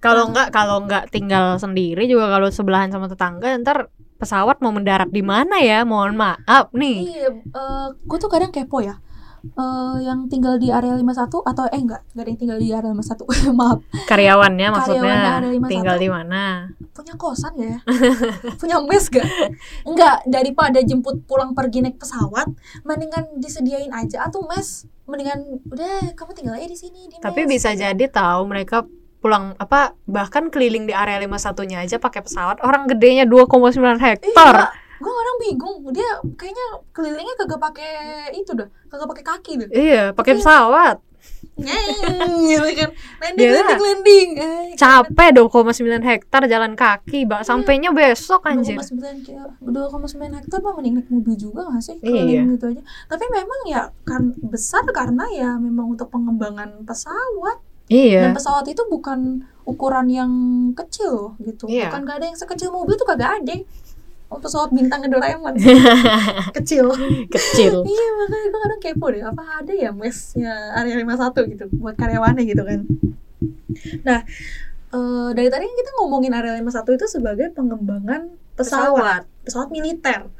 [0.01, 5.11] Kalau nggak kalau nggak tinggal sendiri juga kalau sebelahan sama tetangga ntar pesawat mau mendarat
[5.11, 5.83] di mana ya?
[5.83, 6.99] Mohon maaf nih.
[7.11, 7.29] Iya,
[8.07, 9.03] gue tuh kadang kepo ya.
[9.43, 12.91] Eh, yang tinggal di area 51 atau eh enggak, enggak ada yang tinggal di area
[12.95, 13.27] 51.
[13.59, 13.79] Maaf.
[14.07, 15.75] Karyawannya maksudnya Karyawannya ada 51.
[15.75, 16.43] tinggal di mana?
[16.93, 17.79] punya kosan ya?
[18.61, 19.27] punya mes gak?
[19.83, 22.53] Enggak, daripada jemput pulang pergi naik pesawat,
[22.87, 24.87] mendingan disediain aja atau mes.
[25.11, 28.87] Mendingan udah kamu tinggal aja di sini di Tapi mes." bisa jadi tahu mereka
[29.23, 32.63] pulang apa bahkan keliling di area 51-nya aja pakai pesawat.
[32.63, 34.55] Orang gedenya 2,9 hektar.
[34.55, 35.77] Iya, gue kadang bingung.
[35.91, 37.91] Dia kayaknya kelilingnya kagak pakai
[38.33, 39.69] itu dah, kagak pakai kaki dah.
[39.69, 40.97] Iya, pakai pesawat.
[41.53, 42.91] Gitu kan.
[43.21, 43.61] Landing, Gila.
[43.61, 44.29] landing, landing.
[44.35, 45.71] Eh, Capek 2,9
[46.03, 47.45] hektar jalan kaki, Mbak.
[47.45, 48.75] Sampainya besok anjir.
[48.75, 52.43] 2,9 kilo- 2,9 hektar mah mending naik mobil juga gak sih Iya.
[52.49, 58.23] gitu aja tapi memang ya kan besar karena ya memang untuk pengembangan pesawat dan Iya.
[58.33, 60.33] pesawat itu bukan ukuran yang
[60.73, 61.89] kecil gitu Iya.
[61.89, 63.55] bukan gak ada yang sekecil mobil tuh kagak ada
[64.33, 65.55] oh, pesawat bintang Doraemon
[66.57, 66.89] kecil.
[67.29, 67.85] Kecil.
[67.93, 72.45] iya makanya gue kadang kepo deh apa ada ya mesnya area 51 gitu buat karyawannya
[72.49, 72.81] gitu kan.
[74.09, 74.21] Nah
[74.93, 79.69] eh, dari tadi kan kita ngomongin area 51 itu sebagai pengembangan pesawat pesawat.
[79.69, 80.33] militer.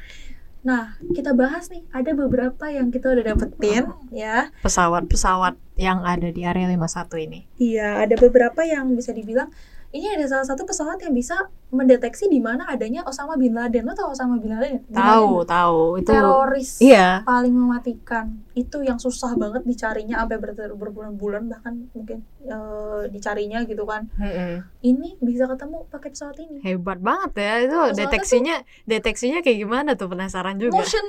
[0.63, 4.49] Nah kita bahas nih ada beberapa yang kita udah dapetin ya.
[4.65, 7.41] Pesawat-pesawat yang ada di area 51 ini.
[7.57, 9.49] iya ada beberapa yang bisa dibilang
[9.93, 11.37] ini ada salah satu pesawat yang bisa
[11.69, 13.85] mendeteksi di mana adanya Osama bin Laden.
[13.85, 14.81] Lo tau Osama bin Laden?
[14.89, 15.81] Tahu, tahu.
[15.97, 17.21] Itu teroris Iya.
[17.23, 18.41] paling mematikan.
[18.53, 24.09] Itu yang susah banget dicarinya sampai ber- berbulan-bulan bahkan mungkin eh, dicarinya gitu kan.
[24.15, 24.65] Mm-mm.
[24.83, 26.61] ini bisa ketemu pakai pesawat ini.
[26.61, 27.53] Hebat banget ya.
[27.59, 30.09] Itu Pesawatnya deteksinya deteksinya kayak gimana tuh?
[30.09, 30.77] Penasaran juga.
[30.79, 31.05] motion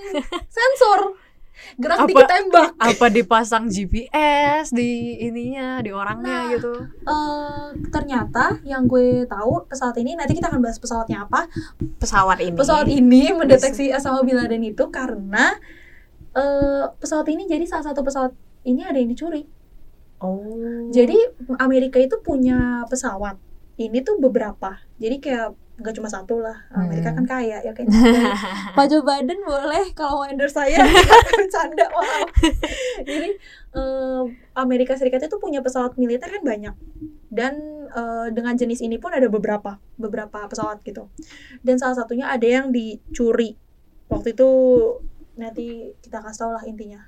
[0.48, 1.00] sensor
[1.76, 4.90] gerak Apa- dikit tembak Apa dipasang GPS di
[5.22, 6.74] ininya, di orangnya Nah, gitu?
[6.84, 11.48] Eh, ternyata yang gue tahu pesawat ini nanti kita akan bahas pesawatnya apa
[11.98, 12.54] Pesawat ini.
[12.54, 15.56] pesawat ini mendeteksi Osama bin Laden itu karena
[16.32, 19.46] eh, pesawat ini jadi salah satu pesawat ini ada yang dicuri
[20.18, 20.88] Oh.
[20.90, 21.20] Jadi
[21.60, 23.36] Amerika itu punya pesawat.
[23.76, 24.80] Ini tuh beberapa.
[24.96, 26.54] Jadi kayak nggak cuma satu lah.
[26.70, 27.18] Amerika Hmm.
[27.22, 27.98] kan kaya ya kayaknya.
[28.78, 30.86] Pak Joe Biden boleh kalau mau endorse saya
[31.34, 32.30] bercanda maaf.
[33.02, 33.30] Jadi
[33.74, 34.22] eh,
[34.54, 36.76] Amerika Serikat itu punya pesawat militer kan banyak.
[37.34, 37.54] Dan
[37.90, 41.10] eh, dengan jenis ini pun ada beberapa beberapa pesawat gitu.
[41.66, 43.58] Dan salah satunya ada yang dicuri.
[44.14, 44.50] Waktu itu
[45.34, 47.02] nanti kita kasih tau lah intinya.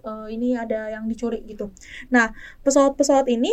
[0.00, 1.68] Eh, ini ada yang dicuri gitu.
[2.08, 2.32] Nah,
[2.64, 3.52] pesawat-pesawat ini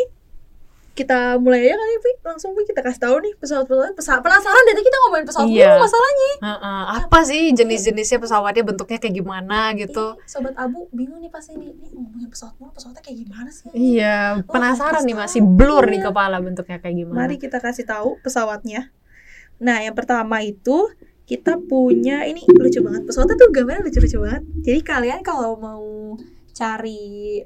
[0.93, 2.12] kita mulai aja kali Vi.
[2.21, 3.93] Langsung Vi kita kasih tahu nih pesawat-pesawat.
[3.93, 5.65] Pesawat penasaran dari kita ngomongin pesawat Iya.
[5.67, 6.32] dulu masalahnya.
[6.39, 10.06] Heeh, apa sih jenis-jenisnya pesawatnya bentuknya kayak gimana gitu?
[10.15, 11.73] Ini sobat Abu bingung nih pasti nih.
[11.73, 13.67] Ini ngomongin pesawat mulu pesawatnya kayak gimana sih?
[13.73, 16.06] Iya, penasaran nih masih blur di Iya.
[16.08, 17.17] kepala bentuknya kayak gimana.
[17.19, 18.93] mari kita kasih tahu pesawatnya.
[19.58, 23.08] Nah yang pertama itu kita punya ini lucu banget.
[23.08, 24.43] Pesawatnya tuh gambarnya lucu-lucu banget.
[24.62, 25.82] Jadi kalian kalau mau
[26.53, 27.41] cari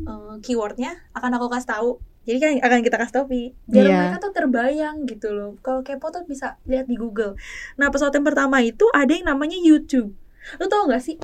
[0.00, 1.88] eh, keywordnya akan aku kasih tahu
[2.28, 3.96] jadi kan akan kita kasih Vi biar Iya.
[4.04, 5.56] mereka tuh terbayang gitu loh.
[5.64, 7.40] Kalau kepo tuh bisa lihat di Google.
[7.74, 10.12] Nah pesawat yang pertama itu ada yang namanya YouTube.
[10.60, 11.16] Lu tau gak sih?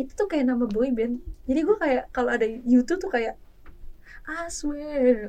[0.00, 1.20] Itu tuh kayak nama boy band.
[1.44, 3.36] Jadi gue kayak kalau ada YouTube tuh kayak
[4.26, 5.28] I swear.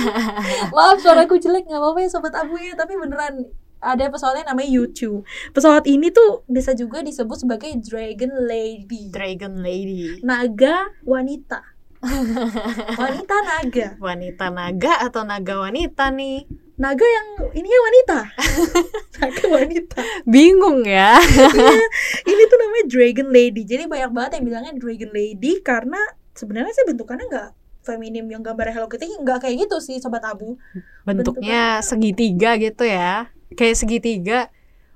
[0.74, 1.68] Maaf suaraku jelek.
[1.68, 2.72] Nggak apa-apa ya sobat abu ya.
[2.72, 3.46] Tapi beneran
[3.78, 5.22] ada pesawatnya namanya YouTube.
[5.54, 9.12] Pesawat ini tuh bisa juga disebut sebagai Dragon Lady.
[9.12, 10.18] Dragon Lady.
[10.26, 11.62] naga wanita
[13.02, 16.46] wanita naga Wanita naga atau naga wanita nih?
[16.78, 18.18] naga yang ininya wanita
[19.18, 21.18] naga wanita Bingung ya.
[22.30, 25.98] ini tuh namanya Dragon Lady jadi banyak banget yang bilangnya Dragon Lady karena
[26.38, 27.48] sebenarnya sih bentukannya nggak
[27.82, 30.54] feminim yang gambar Hello Kitty nggak kayak gitu sih sobat abu
[31.02, 33.26] Bentuknya segitiga gitu ya.
[33.58, 34.40] Kayak segitiga.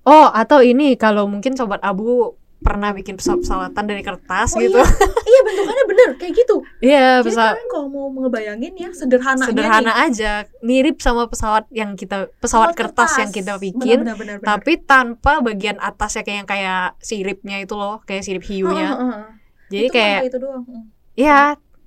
[0.05, 4.79] Oh, atau ini kalau mungkin sobat Abu pernah bikin pesawat-pesawatan dari kertas Oh gitu.
[4.79, 4.87] iya,
[5.29, 6.57] iya bentukannya bener kayak gitu.
[6.79, 10.05] Iya, Jadi pesawat kalian kalau mau ngebayangin ya sederhananya sederhana nih.
[10.07, 14.79] aja, mirip sama pesawat yang kita pesawat kertas, yang kita bikin, Bener, bener, bener, tapi
[14.79, 18.89] tanpa bagian atasnya kayak yang kayak siripnya itu loh, kayak sirip hiunya.
[18.89, 19.23] Heeh.
[19.69, 20.63] Jadi Itu kayak itu doang.
[20.63, 20.85] Hmm.
[21.13, 21.41] ya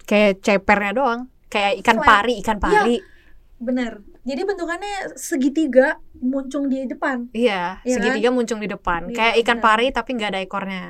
[0.04, 2.06] kayak cepernya doang, kayak ikan Flat.
[2.06, 2.96] pari, ikan pari.
[3.58, 3.94] Bener.
[4.26, 7.30] Jadi bentukannya segitiga muncung di depan.
[7.30, 7.86] Iya, kan?
[7.86, 9.66] segitiga muncul di depan, Iya, kayak ikan benar.
[9.70, 10.84] pari tapi nggak ada ekornya.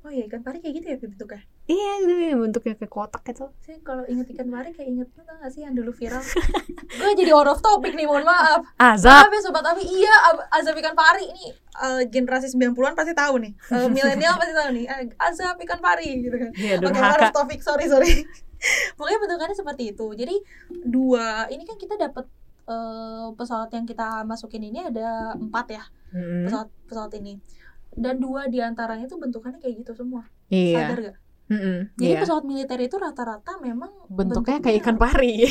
[0.00, 1.42] Oh iya ikan pari kayak gitu ya bentuknya.
[1.66, 3.52] Iya, gitu, bentuknya kayak kotak gitu.
[3.60, 6.24] Saya kalau inget ikan pari kayak inget tau gak sih yang dulu viral.
[6.98, 8.64] Gue jadi out of topic nih, mohon maaf.
[8.74, 9.12] Azab.
[9.12, 13.34] Maaf ya sobat Abi, iya Ab- azab ikan pari ini eh, generasi 90-an pasti tahu
[13.44, 13.52] nih.
[13.70, 14.84] Eh, milenial pasti tahu nih.
[14.88, 16.50] Eh, azab ikan pari gitu kan.
[16.56, 17.10] Iya, Oke, durhaka.
[17.12, 18.24] out of topic, sorry sorry.
[18.96, 20.06] Pokoknya bentukannya seperti itu.
[20.16, 20.34] Jadi
[20.82, 22.24] dua, ini kan kita dapat
[22.70, 26.46] eh, pesawat yang kita masukin ini ada empat ya Mm-mm.
[26.46, 27.42] pesawat pesawat ini.
[27.90, 30.30] Dan dua di antaranya tuh bentukannya kayak gitu semua.
[30.46, 30.86] Iya.
[30.86, 31.16] Sadar gak?
[31.50, 32.22] Mm-mm, Jadi iya.
[32.22, 35.42] pesawat militer itu rata-rata memang bentuknya kayak ikan pari.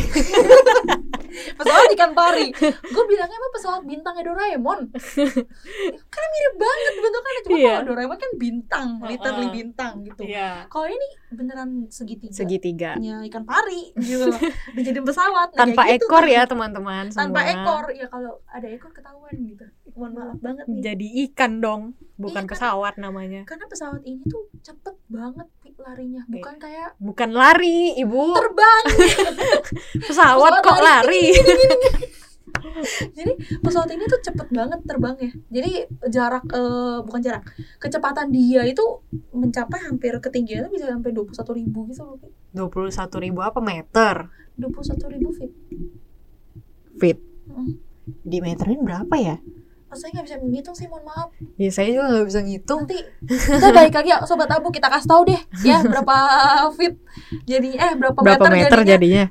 [1.53, 2.47] pesawat ikan pari.
[2.85, 4.79] Gue bilangnya emang pesawat bintangnya Doraemon.
[6.05, 7.69] Karena mirip banget bentukannya cuma Iya.
[7.71, 10.21] kalau Doraemon kan bintang, literally bintang gitu.
[10.23, 10.49] Iya.
[10.67, 12.33] Kalau ini beneran segitiga.
[12.33, 12.91] Segitiga.
[12.97, 14.27] Ya, ikan pari gitu.
[14.73, 15.51] Dijadiin pesawat.
[15.51, 16.29] Nah, Tanpa kayak gitu ekor tuh.
[16.29, 17.53] ya teman-teman Tanpa semua.
[17.53, 17.83] ekor.
[17.91, 19.65] Ya kalau ada ekor ketahuan gitu.
[19.93, 20.81] Mohon maaf banget nih.
[20.81, 21.81] Jadi ikan dong,
[22.15, 22.53] bukan Iya, kan?
[22.55, 23.41] pesawat namanya.
[23.43, 25.47] Karena pesawat ini tuh cepet banget
[25.83, 26.21] larinya.
[26.27, 28.23] Bukan kayak Bukan lari, Ibu.
[28.35, 28.83] terbang.
[30.09, 31.25] pesawat kok lari.
[33.17, 35.31] Jadi pesawat ini tuh cepet banget terbangnya.
[35.49, 35.71] Jadi
[36.09, 37.43] jarak eh, bukan jarak,
[37.81, 38.83] kecepatan dia itu
[39.33, 42.17] mencapai hampir ketinggiannya bisa sampai 21.000 ribu gitu loh.
[42.19, 42.29] Pi.
[42.55, 44.15] 21.000 ribu apa meter?
[44.59, 45.51] 21.000 ribu feet.
[46.99, 47.19] Feet.
[47.49, 47.73] Mm.
[48.25, 49.37] Dimeterin berapa ya?
[49.89, 51.33] Oh, saya nggak bisa menghitung sih, mohon maaf.
[51.55, 52.79] Ya saya juga nggak bisa ngitung.
[52.83, 56.15] Nanti kita balik lagi ya, sobat abu kita kasih tahu deh ya berapa
[56.71, 56.93] feet.
[57.43, 58.85] Jadi eh berapa, Berapa meter jadinya.
[58.87, 59.25] jadinya?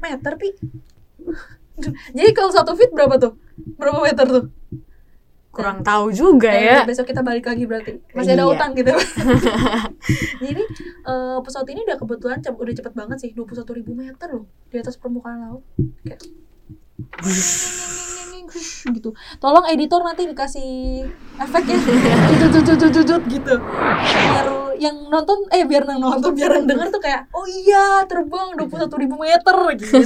[0.00, 0.48] Meter pi.
[2.16, 3.34] Jadi kalau satu feet berapa tuh?
[3.74, 4.44] Berapa meter tuh?
[5.50, 6.82] Kurang tahu juga Eh, ya.
[6.82, 8.50] besok kita balik lagi berarti masih ada Iya.
[8.50, 8.90] utang gitu
[10.42, 10.62] jadi
[11.04, 14.94] eh, pesawat ini udah kebetulan cep- udah cepet banget sih 21.000 meter loh di atas
[14.94, 15.62] permukaan laut
[16.02, 16.18] kayak
[18.96, 19.10] gitu.
[19.38, 21.04] Tolong editor nanti dikasih
[21.40, 21.78] efek ya.
[23.26, 23.54] Gitu.
[23.54, 28.58] Biar yang nonton eh biar yang nonton biar yang denger tuh kayak oh iya terbang
[28.58, 29.96] 21.000 meter gitu.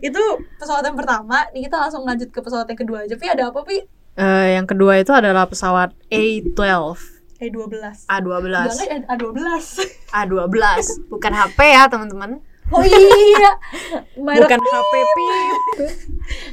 [0.00, 0.22] Itu
[0.56, 3.14] pesawat yang pertama nih kita langsung lanjut ke pesawat yang kedua aja.
[3.14, 3.84] Pi ada apa Pi?
[4.16, 7.16] Eh, yang kedua itu adalah pesawat A12.
[7.36, 9.40] E12 A12 Bilangnya A12
[10.08, 10.56] A12
[11.12, 12.40] bukan HP ya teman-teman
[12.74, 13.50] Oh iya.
[14.18, 15.38] Merek bukan HP pip.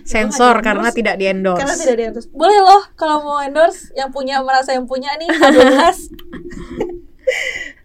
[0.05, 1.65] Sensor karena tidak di endorse.
[1.65, 2.29] Karena tidak ada endorse.
[2.29, 6.13] Boleh loh kalau mau endorse Yang punya merasa yang punya nih A12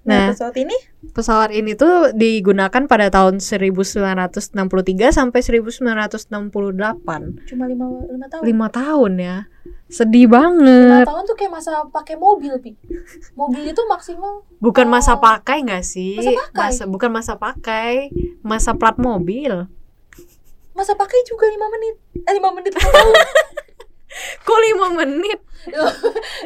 [0.08, 0.28] Nah, Nah.
[0.32, 0.76] pesawat ini?
[1.08, 8.42] pesawat ini tuh digunakan pada tahun 1963 sampai 1968 cuma lima, lima tahun?
[8.42, 9.36] Lima tahun ya?
[9.86, 12.74] Sedih Lima banget tahun tuh kayak masa pakai mobil pi.
[13.34, 15.18] Mobil itu maksimal bukan masa Oh.
[15.18, 16.16] pakai nggak sih?
[16.16, 16.64] Masa pakai?
[16.64, 18.08] Masa- bukan masa pakai
[18.40, 19.66] masa plat mobil.
[20.72, 21.94] Masa pakai juga lima menit.
[22.18, 22.80] Eh lima menit lima
[24.42, 25.40] kok lima menit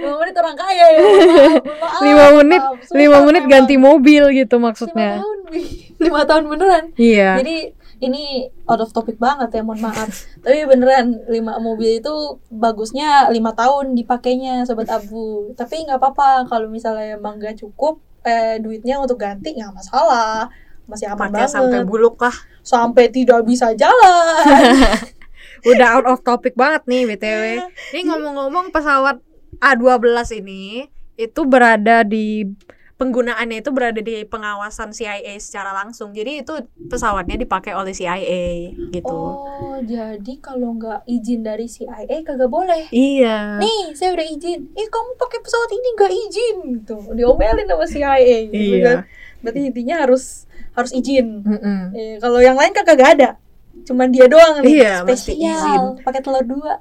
[0.03, 1.01] Lima menit orang kaya ya
[2.07, 3.53] lima menit lima menit memang.
[3.55, 5.38] ganti mobil gitu Lima maksudnya tahun.
[6.03, 7.70] Lima tahun beneran iya Jadi
[8.03, 10.11] ini out of topic banget ya, mohon maaf.
[10.42, 15.55] Tapi beneran lima mobil itu bagusnya lima tahun dipakainya sobat abu.
[15.55, 20.51] Tapi nggak apa-apa kalau misalnya emang nggak cukup eh, duitnya untuk ganti nggak masalah.
[20.90, 21.55] Masih aman pakai banget.
[21.55, 22.35] sampai buluk lah
[22.66, 24.42] Sampai tidak bisa jalan.
[25.64, 27.66] udah out of topic banget nih btw Iya.
[27.92, 29.22] ini ngomong-ngomong pesawat
[29.57, 30.03] A12
[30.37, 32.48] ini itu berada di
[32.94, 36.55] penggunaannya itu berada di pengawasan CIA secara langsung jadi itu
[36.87, 42.87] pesawatnya dipakai oleh CIA gitu oh, jadi kalau nggak izin dari CIA kagak boleh.
[42.90, 44.70] iya Nih, saya udah izin.
[44.70, 46.96] Eh, kamu pakai pesawat ini nggak izin gitu.
[47.12, 48.38] Diomelin sama CIA.
[48.46, 48.85] gitu Iya.
[48.87, 48.96] kan.
[49.42, 51.42] Berarti intinya harus harus izin.
[51.42, 51.81] Mm-mm.
[51.92, 53.42] Eh, kalau yang lain kan kagak ada.
[53.83, 56.79] Cuman dia doang nih Iya, spesial pakai telur dua.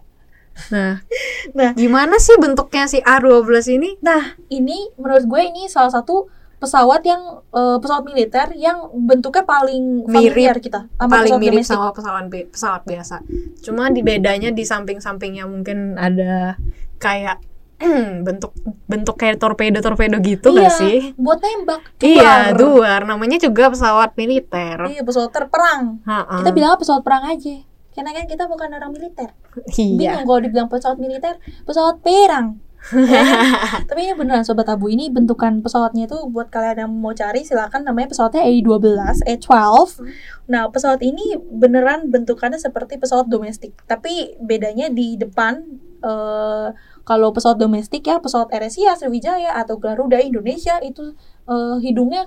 [0.67, 0.99] nah
[1.57, 1.71] Nah.
[1.73, 7.21] gimana sih bentuknya si A12 ini Nah, ini menurut gue ini salah satu pesawat yang
[7.49, 11.73] eh, pesawat militer yang bentuknya paling familiar kita sama paling pesawat mirip domestik.
[11.73, 13.15] sama pesawat pesawat biasa
[13.59, 16.61] cuma di bedanya di samping-sampingnya mungkin ada
[16.97, 17.41] kayak
[18.27, 18.51] bentuk
[18.85, 21.81] bentuk kayak torpedo torpedo gitu Iya, sih buat nembak.
[21.97, 22.57] Iya, Duar.
[22.57, 22.99] duar.
[23.03, 24.77] Namanya juga pesawat militer.
[24.87, 26.03] Iya, pesawat terperang.
[26.05, 26.41] Ha-ha.
[26.41, 27.63] Kita bilang pesawat perang aja.
[27.91, 29.35] Karena kan kita bukan orang militer.
[29.75, 30.15] iya.
[30.15, 32.59] Bingung kalau dibilang pesawat militer, pesawat perang.
[32.89, 33.21] Ya.
[33.85, 37.85] Tapi ini beneran sobat abu ini bentukan pesawatnya itu buat kalian yang mau cari silakan
[37.85, 38.81] namanya pesawatnya A12,
[39.21, 40.01] A12.
[40.49, 43.77] Nah, pesawat ini beneran bentukannya seperti pesawat domestik.
[43.85, 45.61] Tapi bedanya di depan
[46.01, 46.67] eh
[47.01, 51.13] kalau pesawat domestik ya pesawat AirAsia, Sriwijaya atau Garuda Indonesia itu
[51.45, 52.25] eh, hidungnya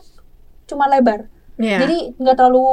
[0.64, 1.28] cuma lebar.
[1.54, 1.78] Iya.
[1.80, 2.66] Jadi nggak terlalu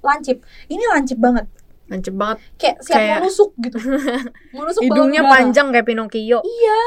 [0.00, 0.40] lancip.
[0.66, 1.44] Ini lancip banget.
[1.84, 2.36] Lancip banget.
[2.56, 3.76] Kayak siap Kayak- menusuk gitu.
[4.56, 6.38] menusuk balon Hidungnya panjang kayak Pinocchio.
[6.40, 6.80] Iya,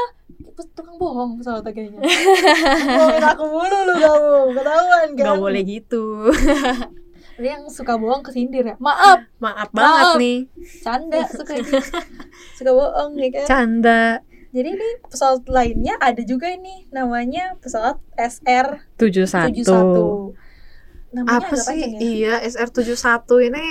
[0.74, 2.00] tukang bohong pesawatnya kayaknya.
[2.02, 5.22] Bohongin aku mulu lu kamu, ketahuan kan?
[5.22, 6.04] Gak boleh gitu.
[7.38, 8.74] Dia yang suka bohong kesindir ya.
[8.82, 10.18] Maaf, Maaf banget Maaf.
[10.18, 10.38] nih.
[10.82, 11.54] canda suka
[12.58, 13.44] suka bohong ya kan.
[13.46, 14.02] Canda.
[14.48, 19.52] Jadi ini pesawat lainnya ada juga ini namanya pesawat SR 71.
[19.52, 20.32] 71.
[21.12, 21.68] Namanya Apa sih?
[21.68, 22.00] panjang ya.
[22.00, 23.66] Iya, SR71 ini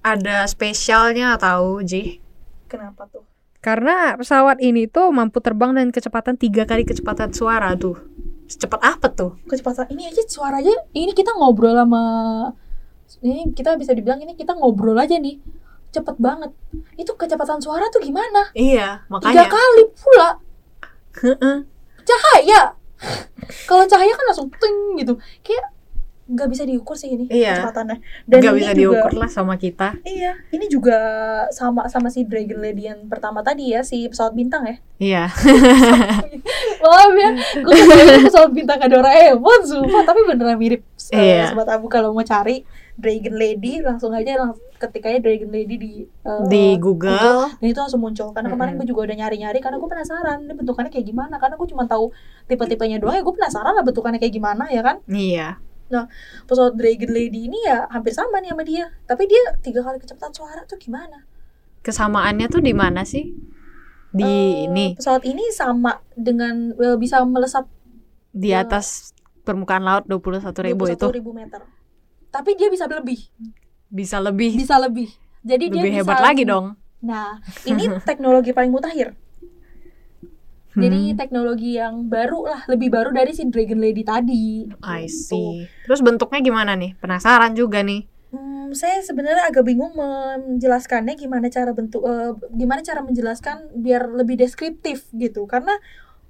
[0.00, 2.20] ada spesialnya tahu, Ji.
[2.68, 3.24] Kenapa tuh?
[3.62, 7.94] Karena pesawat ini tuh mampu terbang dengan kecepatan tiga kali kecepatan suara tuh.
[8.50, 9.38] Secepat apa tuh?
[9.46, 12.02] Kecepatan ini aja suaranya ini kita ngobrol sama
[13.22, 15.38] ini kita bisa dibilang ini kita ngobrol aja nih.
[15.92, 16.50] Cepet banget.
[16.94, 18.48] Itu kecepatan suara tuh gimana?
[18.52, 19.44] Iya, Tiga makanya.
[19.46, 20.28] kali pula.
[21.14, 21.56] Heeh.
[22.02, 22.74] cahaya
[23.62, 25.70] kalau cahaya kan langsung ting gitu kayak
[26.24, 27.60] nggak bisa diukur sih ini Iya.
[27.60, 29.94] kecepatannya dan Nggak bisa juga, diukur lah sama kita.
[30.02, 30.98] iya ini juga
[31.50, 35.24] sama sama si Dragon Lady yang pertama tadi ya si pesawat bintang ya Iya.
[36.82, 37.74] maaf ya gue
[38.24, 41.52] pesawat bintang ada Doraemon sumpah tapi beneran mirip Eh, Iya.
[41.52, 46.42] sobat abu kalau mau cari Dragon Lady langsung aja langsung ketikanya Dragon Lady di eh,
[46.48, 47.48] Di Google.
[47.56, 48.30] dan itu langsung muncul.
[48.36, 48.84] Karena kemarin Mm-mm.
[48.84, 51.34] gue juga udah nyari-nyari karena gue penasaran ini bentukannya kayak gimana.
[51.40, 52.12] Karena gue cuma tahu
[52.46, 55.00] tipe-tipenya doang ya gue penasaran lah bentukannya kayak gimana ya kan?
[55.08, 55.56] Iya.
[56.48, 58.88] pesawat Dragon Lady ini ya hampir sama nih sama dia.
[59.04, 61.24] Tapi dia tiga kali kecepatan suara tuh gimana?
[61.84, 63.32] Kesamaannya tuh di mana sih?
[64.12, 67.64] Di Eh, ini, pesawat ini sama dengan eh, bisa melesat
[68.32, 69.12] di eh, atas
[69.44, 71.06] permukaan laut 21.000 ribu itu.
[71.08, 71.60] 21.000 meter
[72.32, 73.20] tapi dia bisa lebih
[73.92, 75.08] bisa lebih bisa lebih
[75.44, 76.66] jadi dia lebih bisa hebat lagi dong.
[77.04, 77.36] nah
[77.68, 79.12] ini teknologi paling mutakhir
[80.72, 85.12] jadi Hmm, teknologi yang baru lah lebih baru dari si Dragon Lady tadi I Gitu.
[85.28, 85.68] see.
[85.84, 86.96] Terus bentuknya gimana nih?
[86.96, 88.08] Penasaran juga nih.
[88.32, 94.40] Hmm, saya sebenarnya agak bingung menjelaskannya gimana cara bentuk eh, gimana cara menjelaskan biar lebih
[94.40, 95.76] deskriptif gitu karena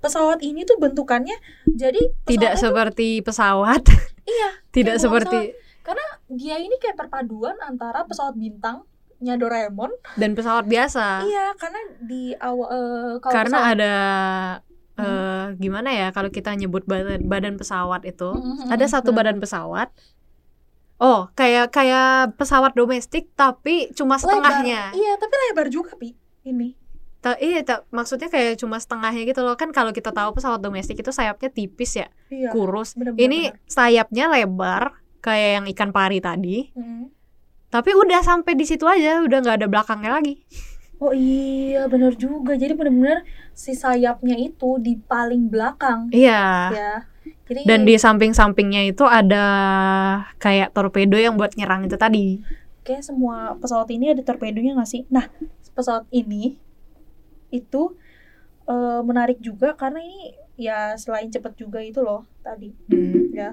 [0.02, 1.38] pesawat ini tuh bentukannya
[1.78, 3.86] jadi Tidak tuh- seperti pesawat.
[4.26, 8.86] iya Tidak kayak seperti dia ini kayak perpaduan antara pesawat bintangnya
[9.34, 11.22] Doraemon dan pesawat biasa.
[11.22, 12.78] iya karena di awal eh,
[13.18, 13.94] kalau Karena pesawat- ada
[14.94, 19.32] eh, gimana ya kalau kita nyebut badan badan pesawat itu Mm-mm, ada satu benar.
[19.32, 19.88] badan pesawat
[20.98, 24.94] oh kayak kayak pesawat domestik tapi cuma setengahnya Lebar.
[24.94, 26.14] Iya, tapi lebar juga, Pi.
[26.42, 26.78] Ini.
[27.18, 30.94] Ta- iya ta- maksudnya kayak cuma setengahnya gitu loh kan kalau kita tahu pesawat domestik
[30.96, 32.50] itu sayapnya tipis ya Iya.
[32.50, 36.84] kurus bener-bener, ini sayapnya lebar kayak yang ikan pari tadi bener.
[36.84, 37.04] Mm.
[37.72, 40.42] tapi udah sampai di situ aja udah nggak ada belakangnya lagi
[41.02, 42.54] Oh iya, bener juga.
[42.54, 43.26] Jadi bener-bener
[43.58, 46.94] si sayapnya itu di paling belakang iya ya.
[47.50, 49.44] Jadi dan di samping-sampingnya itu ada
[50.38, 52.38] kayak torpedo yang buat nyerang itu tadi
[52.86, 55.02] kayak semua pesawat ini ada torpedonya nggak sih?
[55.10, 55.26] Nah,
[55.74, 56.54] pesawat ini
[57.50, 57.98] itu
[58.70, 63.34] eh, menarik juga karena ini ya selain cepet juga itu loh tadi Hmm.
[63.34, 63.50] ya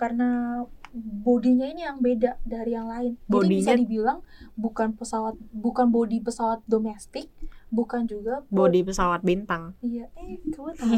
[0.00, 3.12] karena bodinya ini yang beda dari yang lain.
[3.14, 4.18] Jadi bisa Bodinya- dibilang
[4.54, 7.28] bukan pesawat bukan bodi pesawat domestik,
[7.68, 10.92] bukan juga bo- body pesawat bintang Iya, eh kamu tahu.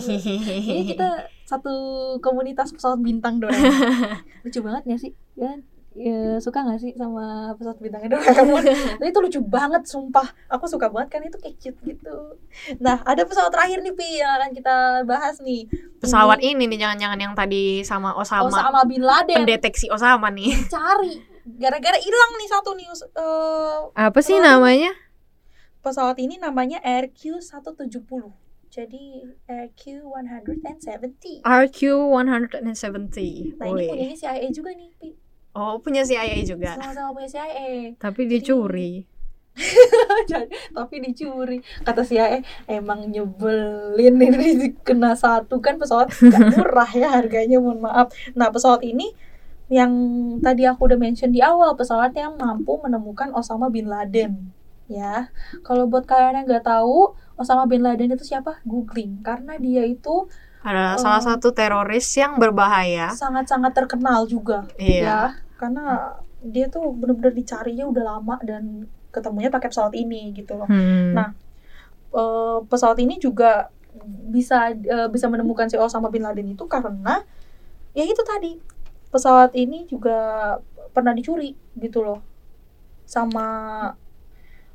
[0.46, 1.08] Ini kita
[1.50, 1.74] satu
[2.18, 3.74] komunitas pesawat bintang Doraemon.
[4.44, 5.12] lucu banget gak sih?
[5.34, 5.58] Ya,
[5.92, 8.62] ya suka gak sih sama pesawat bintangnya Doraemon?
[8.96, 10.22] Nah, itu lucu banget, sumpah.
[10.48, 12.38] Aku suka banget kan itu kayak cute gitu.
[12.78, 15.66] Nah, ada pesawat terakhir nih Pi yang akan kita bahas nih.
[15.98, 20.48] pesawat Ini ini nih jangan-jangan yang tadi sama Osama, Osama bin Laden pendeteksi Osama nih
[20.72, 21.20] cari
[21.56, 24.92] gara-gara hilang nih satu nih us- eh, apa sih Pesawat- namanya
[25.80, 28.30] pesawat ini namanya RQ170.
[28.70, 31.42] Jadi RQ170.
[31.42, 31.78] RQ
[32.14, 33.88] 170 Nah, ini Wih.
[33.88, 35.10] punya CIA juga nih, Pi.
[35.56, 36.78] Oh punya CIA juga?
[36.78, 37.96] Sama-sama punya CIA.
[37.98, 39.06] tapi dicuri.
[40.76, 41.58] Tapi dicuri.
[41.84, 48.14] Kata CIA emang nyebelin ini kena satu kan pesawat nggak murah ya harganya mohon maaf.
[48.32, 49.12] Nah pesawat ini
[49.70, 49.92] yang
[50.42, 54.50] tadi aku udah mention di awal pesawat yang mampu menemukan Osama bin Laden
[54.90, 55.30] ya.
[55.62, 58.58] Kalau buat kalian yang nggak tahu Osama bin Laden itu siapa?
[58.66, 59.22] Googling.
[59.22, 60.26] Karena dia itu
[60.60, 61.00] ada Oh.
[61.00, 65.20] salah satu teroris yang berbahaya sangat-sangat terkenal juga iya ya
[65.56, 71.12] karena dia tuh bener-bener dicarinya udah lama dan ketemunya pakai pesawat ini gitu loh Hmm.
[71.12, 71.28] Nah,
[72.10, 73.68] eh, pesawat ini juga
[74.26, 77.24] bisa eh, bisa menemukan si Osama bin Laden itu karena
[77.90, 78.56] ya itu tadi
[79.08, 80.54] pesawat ini juga
[80.90, 82.20] pernah dicuri gitu loh
[83.02, 83.46] sama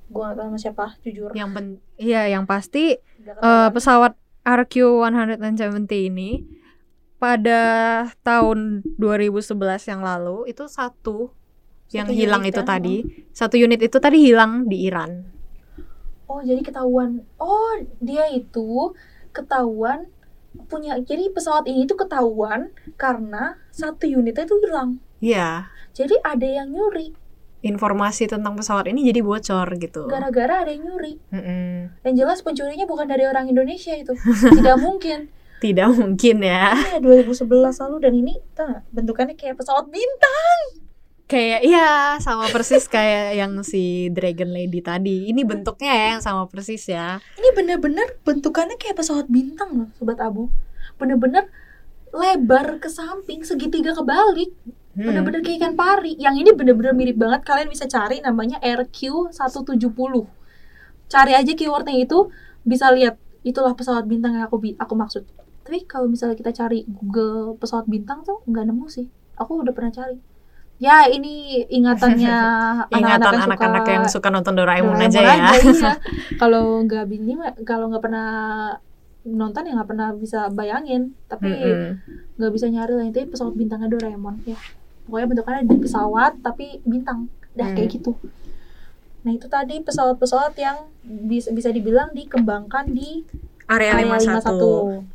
[0.05, 3.71] gua gak tahu sama siapa jujur yang pen iya yang pasti ketahuan.
[3.71, 4.13] pesawat
[4.45, 6.45] RQ 170 ini
[7.17, 7.61] pada
[8.21, 11.33] tahun 2011 yang lalu itu satu
[11.89, 12.69] yang Satu hilang unit itu kan?
[12.77, 12.95] tadi.
[13.33, 15.25] Satu unit itu tadi hilang di Iran.
[16.29, 17.25] Oh jadi ketahuan.
[17.41, 18.93] Oh dia itu
[19.33, 20.09] ketahuan
[20.69, 25.01] punya jadi pesawat ini tuh ketahuan karena satu unitnya itu hilang.
[25.21, 25.73] Iya.
[25.95, 27.17] Jadi ada yang nyuri
[27.65, 30.05] informasi tentang pesawat ini jadi bocor gitu.
[30.05, 31.17] Gara-gara ada yang nyuri.
[31.33, 31.97] Mm-mm.
[32.05, 34.13] yang jelas pencurinya bukan dari orang Indonesia itu.
[34.53, 35.33] Tidak mungkin.
[35.65, 36.77] Tidak mungkin ya.
[36.77, 37.49] Iya 2011
[37.81, 40.85] lalu dan ini nggak, bentukannya kayak pesawat bintang.
[41.25, 45.33] kayak iya sama persis kayak yang si Dragon Lady tadi.
[45.33, 47.17] Ini bentuknya ya yang sama persis ya.
[47.33, 50.53] Ini bener-bener bentukannya kayak pesawat bintang loh, sobat Abu.
[51.01, 51.49] Bener-bener
[52.13, 54.53] lebar ke samping, segitiga kebalik,
[54.95, 55.11] Hmm.
[55.11, 56.15] bener-bener kayak ikan pari.
[56.15, 57.43] Yang ini bener-bener mirip banget.
[57.43, 60.15] Kalian bisa cari namanya RQ170.
[61.11, 62.31] Cari aja keywordnya itu,
[62.63, 65.27] bisa lihat itulah pesawat bintang yang aku aku maksud.
[65.67, 69.11] Tapi kalau misalnya kita cari Google pesawat bintang tuh nggak nemu sih.
[69.35, 70.17] Aku udah pernah cari.
[70.79, 72.35] Ya ini ingatannya
[72.95, 75.91] ingatan yang anak-anak suka- yang suka nonton Doraemon, Doraemon aja ya iya.
[76.41, 78.27] kalau nggak bini kalau nggak pernah
[79.23, 81.47] nonton ya nggak pernah bisa bayangin tapi
[82.35, 84.59] nggak bisa nyari lah itu pesawat bintangnya Doraemon ya
[85.05, 87.29] pokoknya bentukannya di pesawat tapi bintang.
[87.55, 87.75] Dah Hmm.
[87.77, 88.11] kayak gitu.
[89.25, 93.25] Nah itu tadi pesawat-pesawat yang bisa bisa dibilang dikembangkan di
[93.65, 95.05] area area 51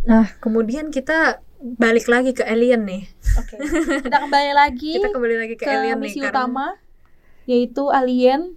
[0.00, 3.04] nah kemudian kita balik lagi ke alien nih.
[3.36, 3.60] Oke.
[4.00, 6.80] Kita kembali lagi kita kembali lagi ke, ke alien misi nih utama
[7.44, 8.56] yaitu alien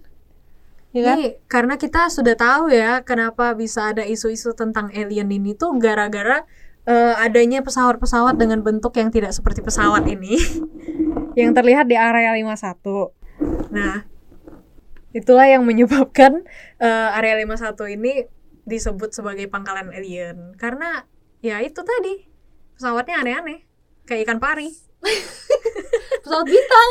[0.96, 1.16] ya kan?
[1.20, 6.48] Ini karena kita sudah tahu ya kenapa bisa ada isu-isu tentang alien ini tuh gara-gara
[6.84, 10.36] eh, adanya pesawat-pesawat dengan bentuk yang tidak seperti pesawat ini
[11.40, 13.74] yang terlihat di area 51.
[13.74, 14.06] Nah,
[15.16, 16.44] itulah yang menyebabkan
[16.78, 18.12] eh, area 51 ini
[18.64, 21.04] disebut sebagai pangkalan alien karena
[21.44, 22.24] ya itu tadi
[22.80, 23.60] pesawatnya aneh-aneh
[24.08, 24.72] kayak ikan pari.
[26.24, 26.90] pesawat bintang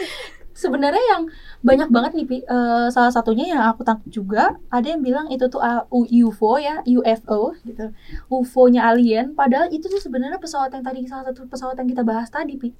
[0.62, 1.22] sebenarnya yang
[1.62, 2.36] banyak banget nih Pi.
[2.42, 6.82] Eh, salah satunya yang aku tangkap juga ada yang bilang itu tuh uh, UFO ya
[6.82, 7.94] UFO gitu
[8.26, 12.26] UFO-nya alien padahal itu tuh sebenarnya pesawat yang tadi salah satu pesawat yang kita bahas
[12.34, 12.74] tadi pi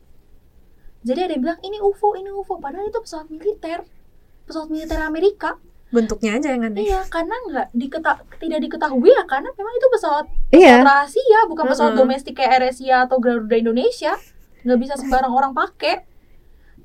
[1.06, 3.86] jadi ada yang bilang ini UFO ini UFO padahal itu pesawat militer
[4.50, 5.62] pesawat militer Amerika
[5.92, 10.24] bentuknya aja yang aneh Iya, karena nggak diketa tidak diketahui ya karena memang itu pesawat
[10.50, 12.02] iya rahasia, bukan pesawat Mm-mm.
[12.08, 14.16] domestik kayak AirAsia atau Garuda Indonesia.
[14.64, 16.08] Nggak bisa sembarang orang pakai.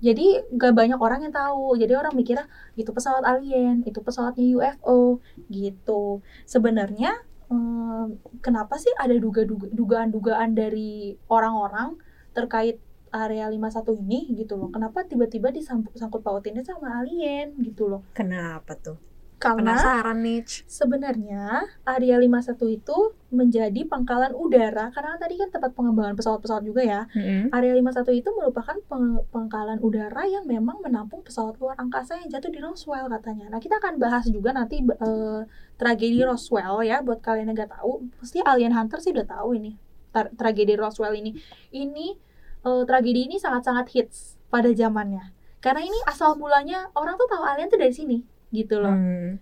[0.01, 1.75] Jadi nggak banyak orang yang tahu.
[1.77, 2.45] Jadi orang mikirnya
[2.77, 5.19] itu pesawat alien, itu pesawatnya UFO
[5.49, 6.21] gitu.
[6.45, 7.17] Sebenarnya
[7.49, 11.97] em, kenapa sih ada duga-duga dugaan-dugaan dari orang-orang
[12.35, 12.77] terkait
[13.11, 14.69] area 51 ini gitu loh.
[14.69, 18.01] Kenapa tiba-tiba disangkut pautinnya sama alien gitu loh.
[18.13, 19.06] kenapa tuh
[19.37, 21.45] Karena penasaran nih Sebenarnya
[21.83, 22.97] area 51 itu
[23.29, 27.01] menjadi pangkalan udara karena kan tadi kan tempat pengembangan pesawat-pesawat juga ya.
[27.51, 32.49] Area 51 itu merupakan peng- pangkalan udara yang memang menampung pesawat luar angkasa yang jatuh
[32.49, 33.49] di Roswell katanya.
[33.49, 35.41] Nah, kita akan bahas juga nanti eh,
[35.75, 38.09] tragedi Roswell ya buat kalian yang nggak tahu.
[38.17, 39.77] Pasti Alien Hunter sih udah tahu ini.
[40.09, 41.37] Tra- tragedi Roswell ini.
[41.69, 42.07] Ini
[42.63, 45.29] eh, tragedi ini sangat-sangat hits pada zamannya.
[45.57, 48.17] Karena ini asal mulanya orang tuh tahu alien tuh dari sini
[48.55, 49.39] gitu loh Hmm.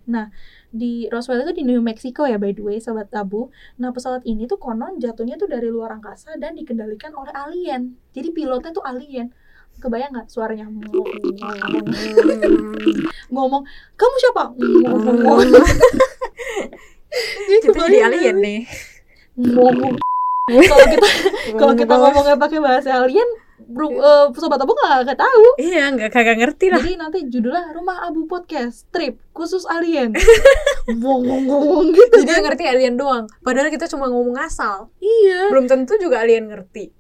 [0.76, 3.48] di Roswell itu di New Mexico ya by the way sobat Abu.
[3.80, 7.96] Nah pesawat ini tuh konon jatuhnya tuh dari luar angkasa dan dikendalikan oleh alien.
[8.12, 9.32] Jadi pilotnya tuh alien.
[9.80, 10.68] Kebayang nggak suaranya
[13.34, 13.64] ngomong
[13.96, 14.44] kamu siapa?
[17.56, 18.62] itu jadi alien nih
[19.36, 19.96] Ngomong.
[20.46, 21.08] Kalau kita
[21.58, 23.28] kalau kita ngomongnya pakai bahasa alien,
[23.58, 25.46] bro, eh, sobat Abu nggak tahu.
[25.58, 30.12] iya nggak kagak ngerti lah Jadi nanti judulnya Rumah Abu Podcast Trip khusus alien.
[30.92, 32.18] Ngomong-ngomong gitu.
[32.22, 35.50] jadi ngerti alien doang padahal kita cuma ngomong asal Iya.
[35.50, 36.94] belum tentu juga alien ngerti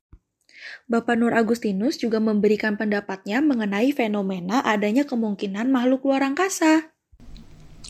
[0.85, 6.93] Bapak Nur Agustinus juga memberikan pendapatnya mengenai fenomena adanya kemungkinan makhluk luar angkasa.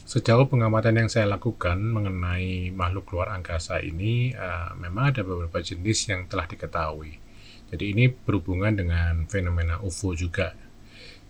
[0.07, 6.07] Sejauh pengamatan yang saya lakukan mengenai makhluk luar angkasa ini, eh, memang ada beberapa jenis
[6.07, 7.19] yang telah diketahui.
[7.73, 10.53] Jadi ini berhubungan dengan fenomena UFO juga.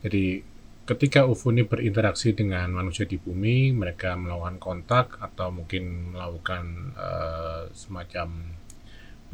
[0.03, 0.43] Jadi
[0.85, 7.61] ketika UFO ini berinteraksi dengan manusia di bumi, mereka melakukan kontak atau mungkin melakukan eh,
[7.73, 8.27] semacam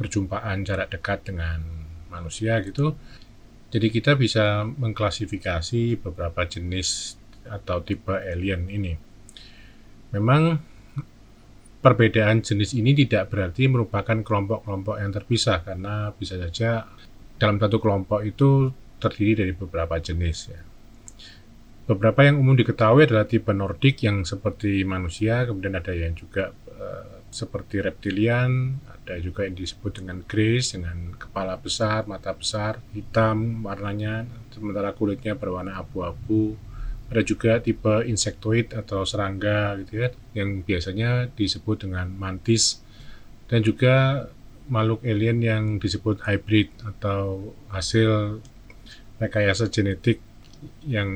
[0.00, 1.60] perjumpaan jarak dekat dengan
[2.08, 2.96] manusia gitu.
[3.72, 7.16] Jadi kita bisa mengklasifikasi beberapa jenis
[7.48, 8.94] atau tipe alien ini.
[10.12, 10.60] Memang
[11.82, 16.86] perbedaan jenis ini tidak berarti merupakan kelompok-kelompok yang terpisah karena bisa saja
[17.36, 18.70] dalam satu kelompok itu
[19.02, 20.62] terdiri dari beberapa jenis ya.
[21.82, 27.26] Beberapa yang umum diketahui adalah tipe Nordik yang seperti manusia, kemudian ada yang juga eh,
[27.34, 34.22] seperti reptilian, ada juga yang disebut dengan Grace dengan kepala besar, mata besar, hitam warnanya,
[34.54, 36.54] sementara kulitnya berwarna abu-abu.
[37.12, 42.80] Ada juga tipe insektoid atau serangga gitu ya, yang biasanya disebut dengan mantis
[43.52, 44.26] dan juga
[44.72, 48.40] makhluk alien yang disebut hybrid atau hasil
[49.20, 50.24] rekayasa genetik
[50.88, 51.10] yang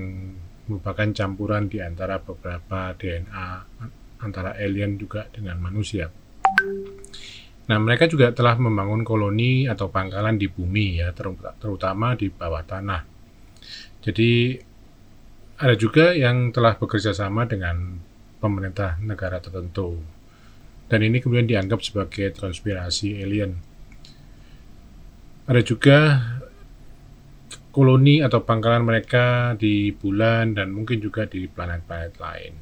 [0.69, 3.49] merupakan campuran di antara beberapa DNA
[4.21, 6.13] antara alien juga dengan manusia.
[7.67, 12.63] Nah, mereka juga telah membangun koloni atau pangkalan di bumi ya, ter- terutama di bawah
[12.63, 13.03] tanah.
[14.05, 14.55] Jadi
[15.57, 17.97] ada juga yang telah bekerja sama dengan
[18.45, 19.97] pemerintah negara tertentu.
[20.87, 23.57] Dan ini kemudian dianggap sebagai konspirasi alien.
[25.49, 25.99] Ada juga
[27.73, 32.55] koloni atau pangkalan mereka di bulan dan mungkin juga di planet-planet lain.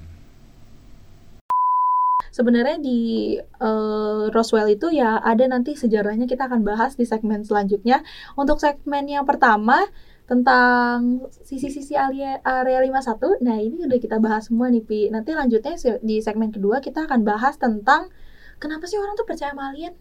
[2.35, 8.03] Sebenarnya di eh, Roswell itu ya ada nanti sejarahnya kita akan bahas di segmen selanjutnya.
[8.35, 9.87] Untuk segmen yang pertama
[10.25, 13.45] tentang sisi-sisi area, area 51.
[13.45, 15.01] Nah, ini udah kita bahas semua nih, Pi.
[15.13, 18.09] Nanti lanjutnya di segmen kedua kita akan bahas tentang
[18.57, 19.93] kenapa sih orang tuh percaya sama alien?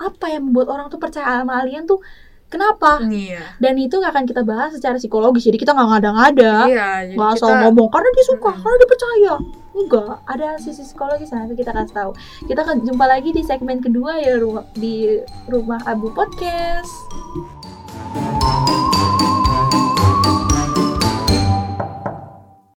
[0.00, 2.00] Apa yang membuat orang tuh percaya sama alien tuh?
[2.50, 2.98] Kenapa?
[3.06, 5.46] iya Dan itu nggak akan kita bahas secara psikologis.
[5.46, 6.54] Jadi kita nggak ngada-ngada.
[6.66, 8.62] iya nggak asal kita ngomong karena dia suka Mm-mm.
[8.64, 9.34] karena dia percaya
[9.70, 12.10] enggak ada sisi psikologis nanti kita kasih tahu
[12.50, 14.34] kita akan jumpa lagi di segmen kedua ya
[14.74, 16.90] di rumah Abu Podcast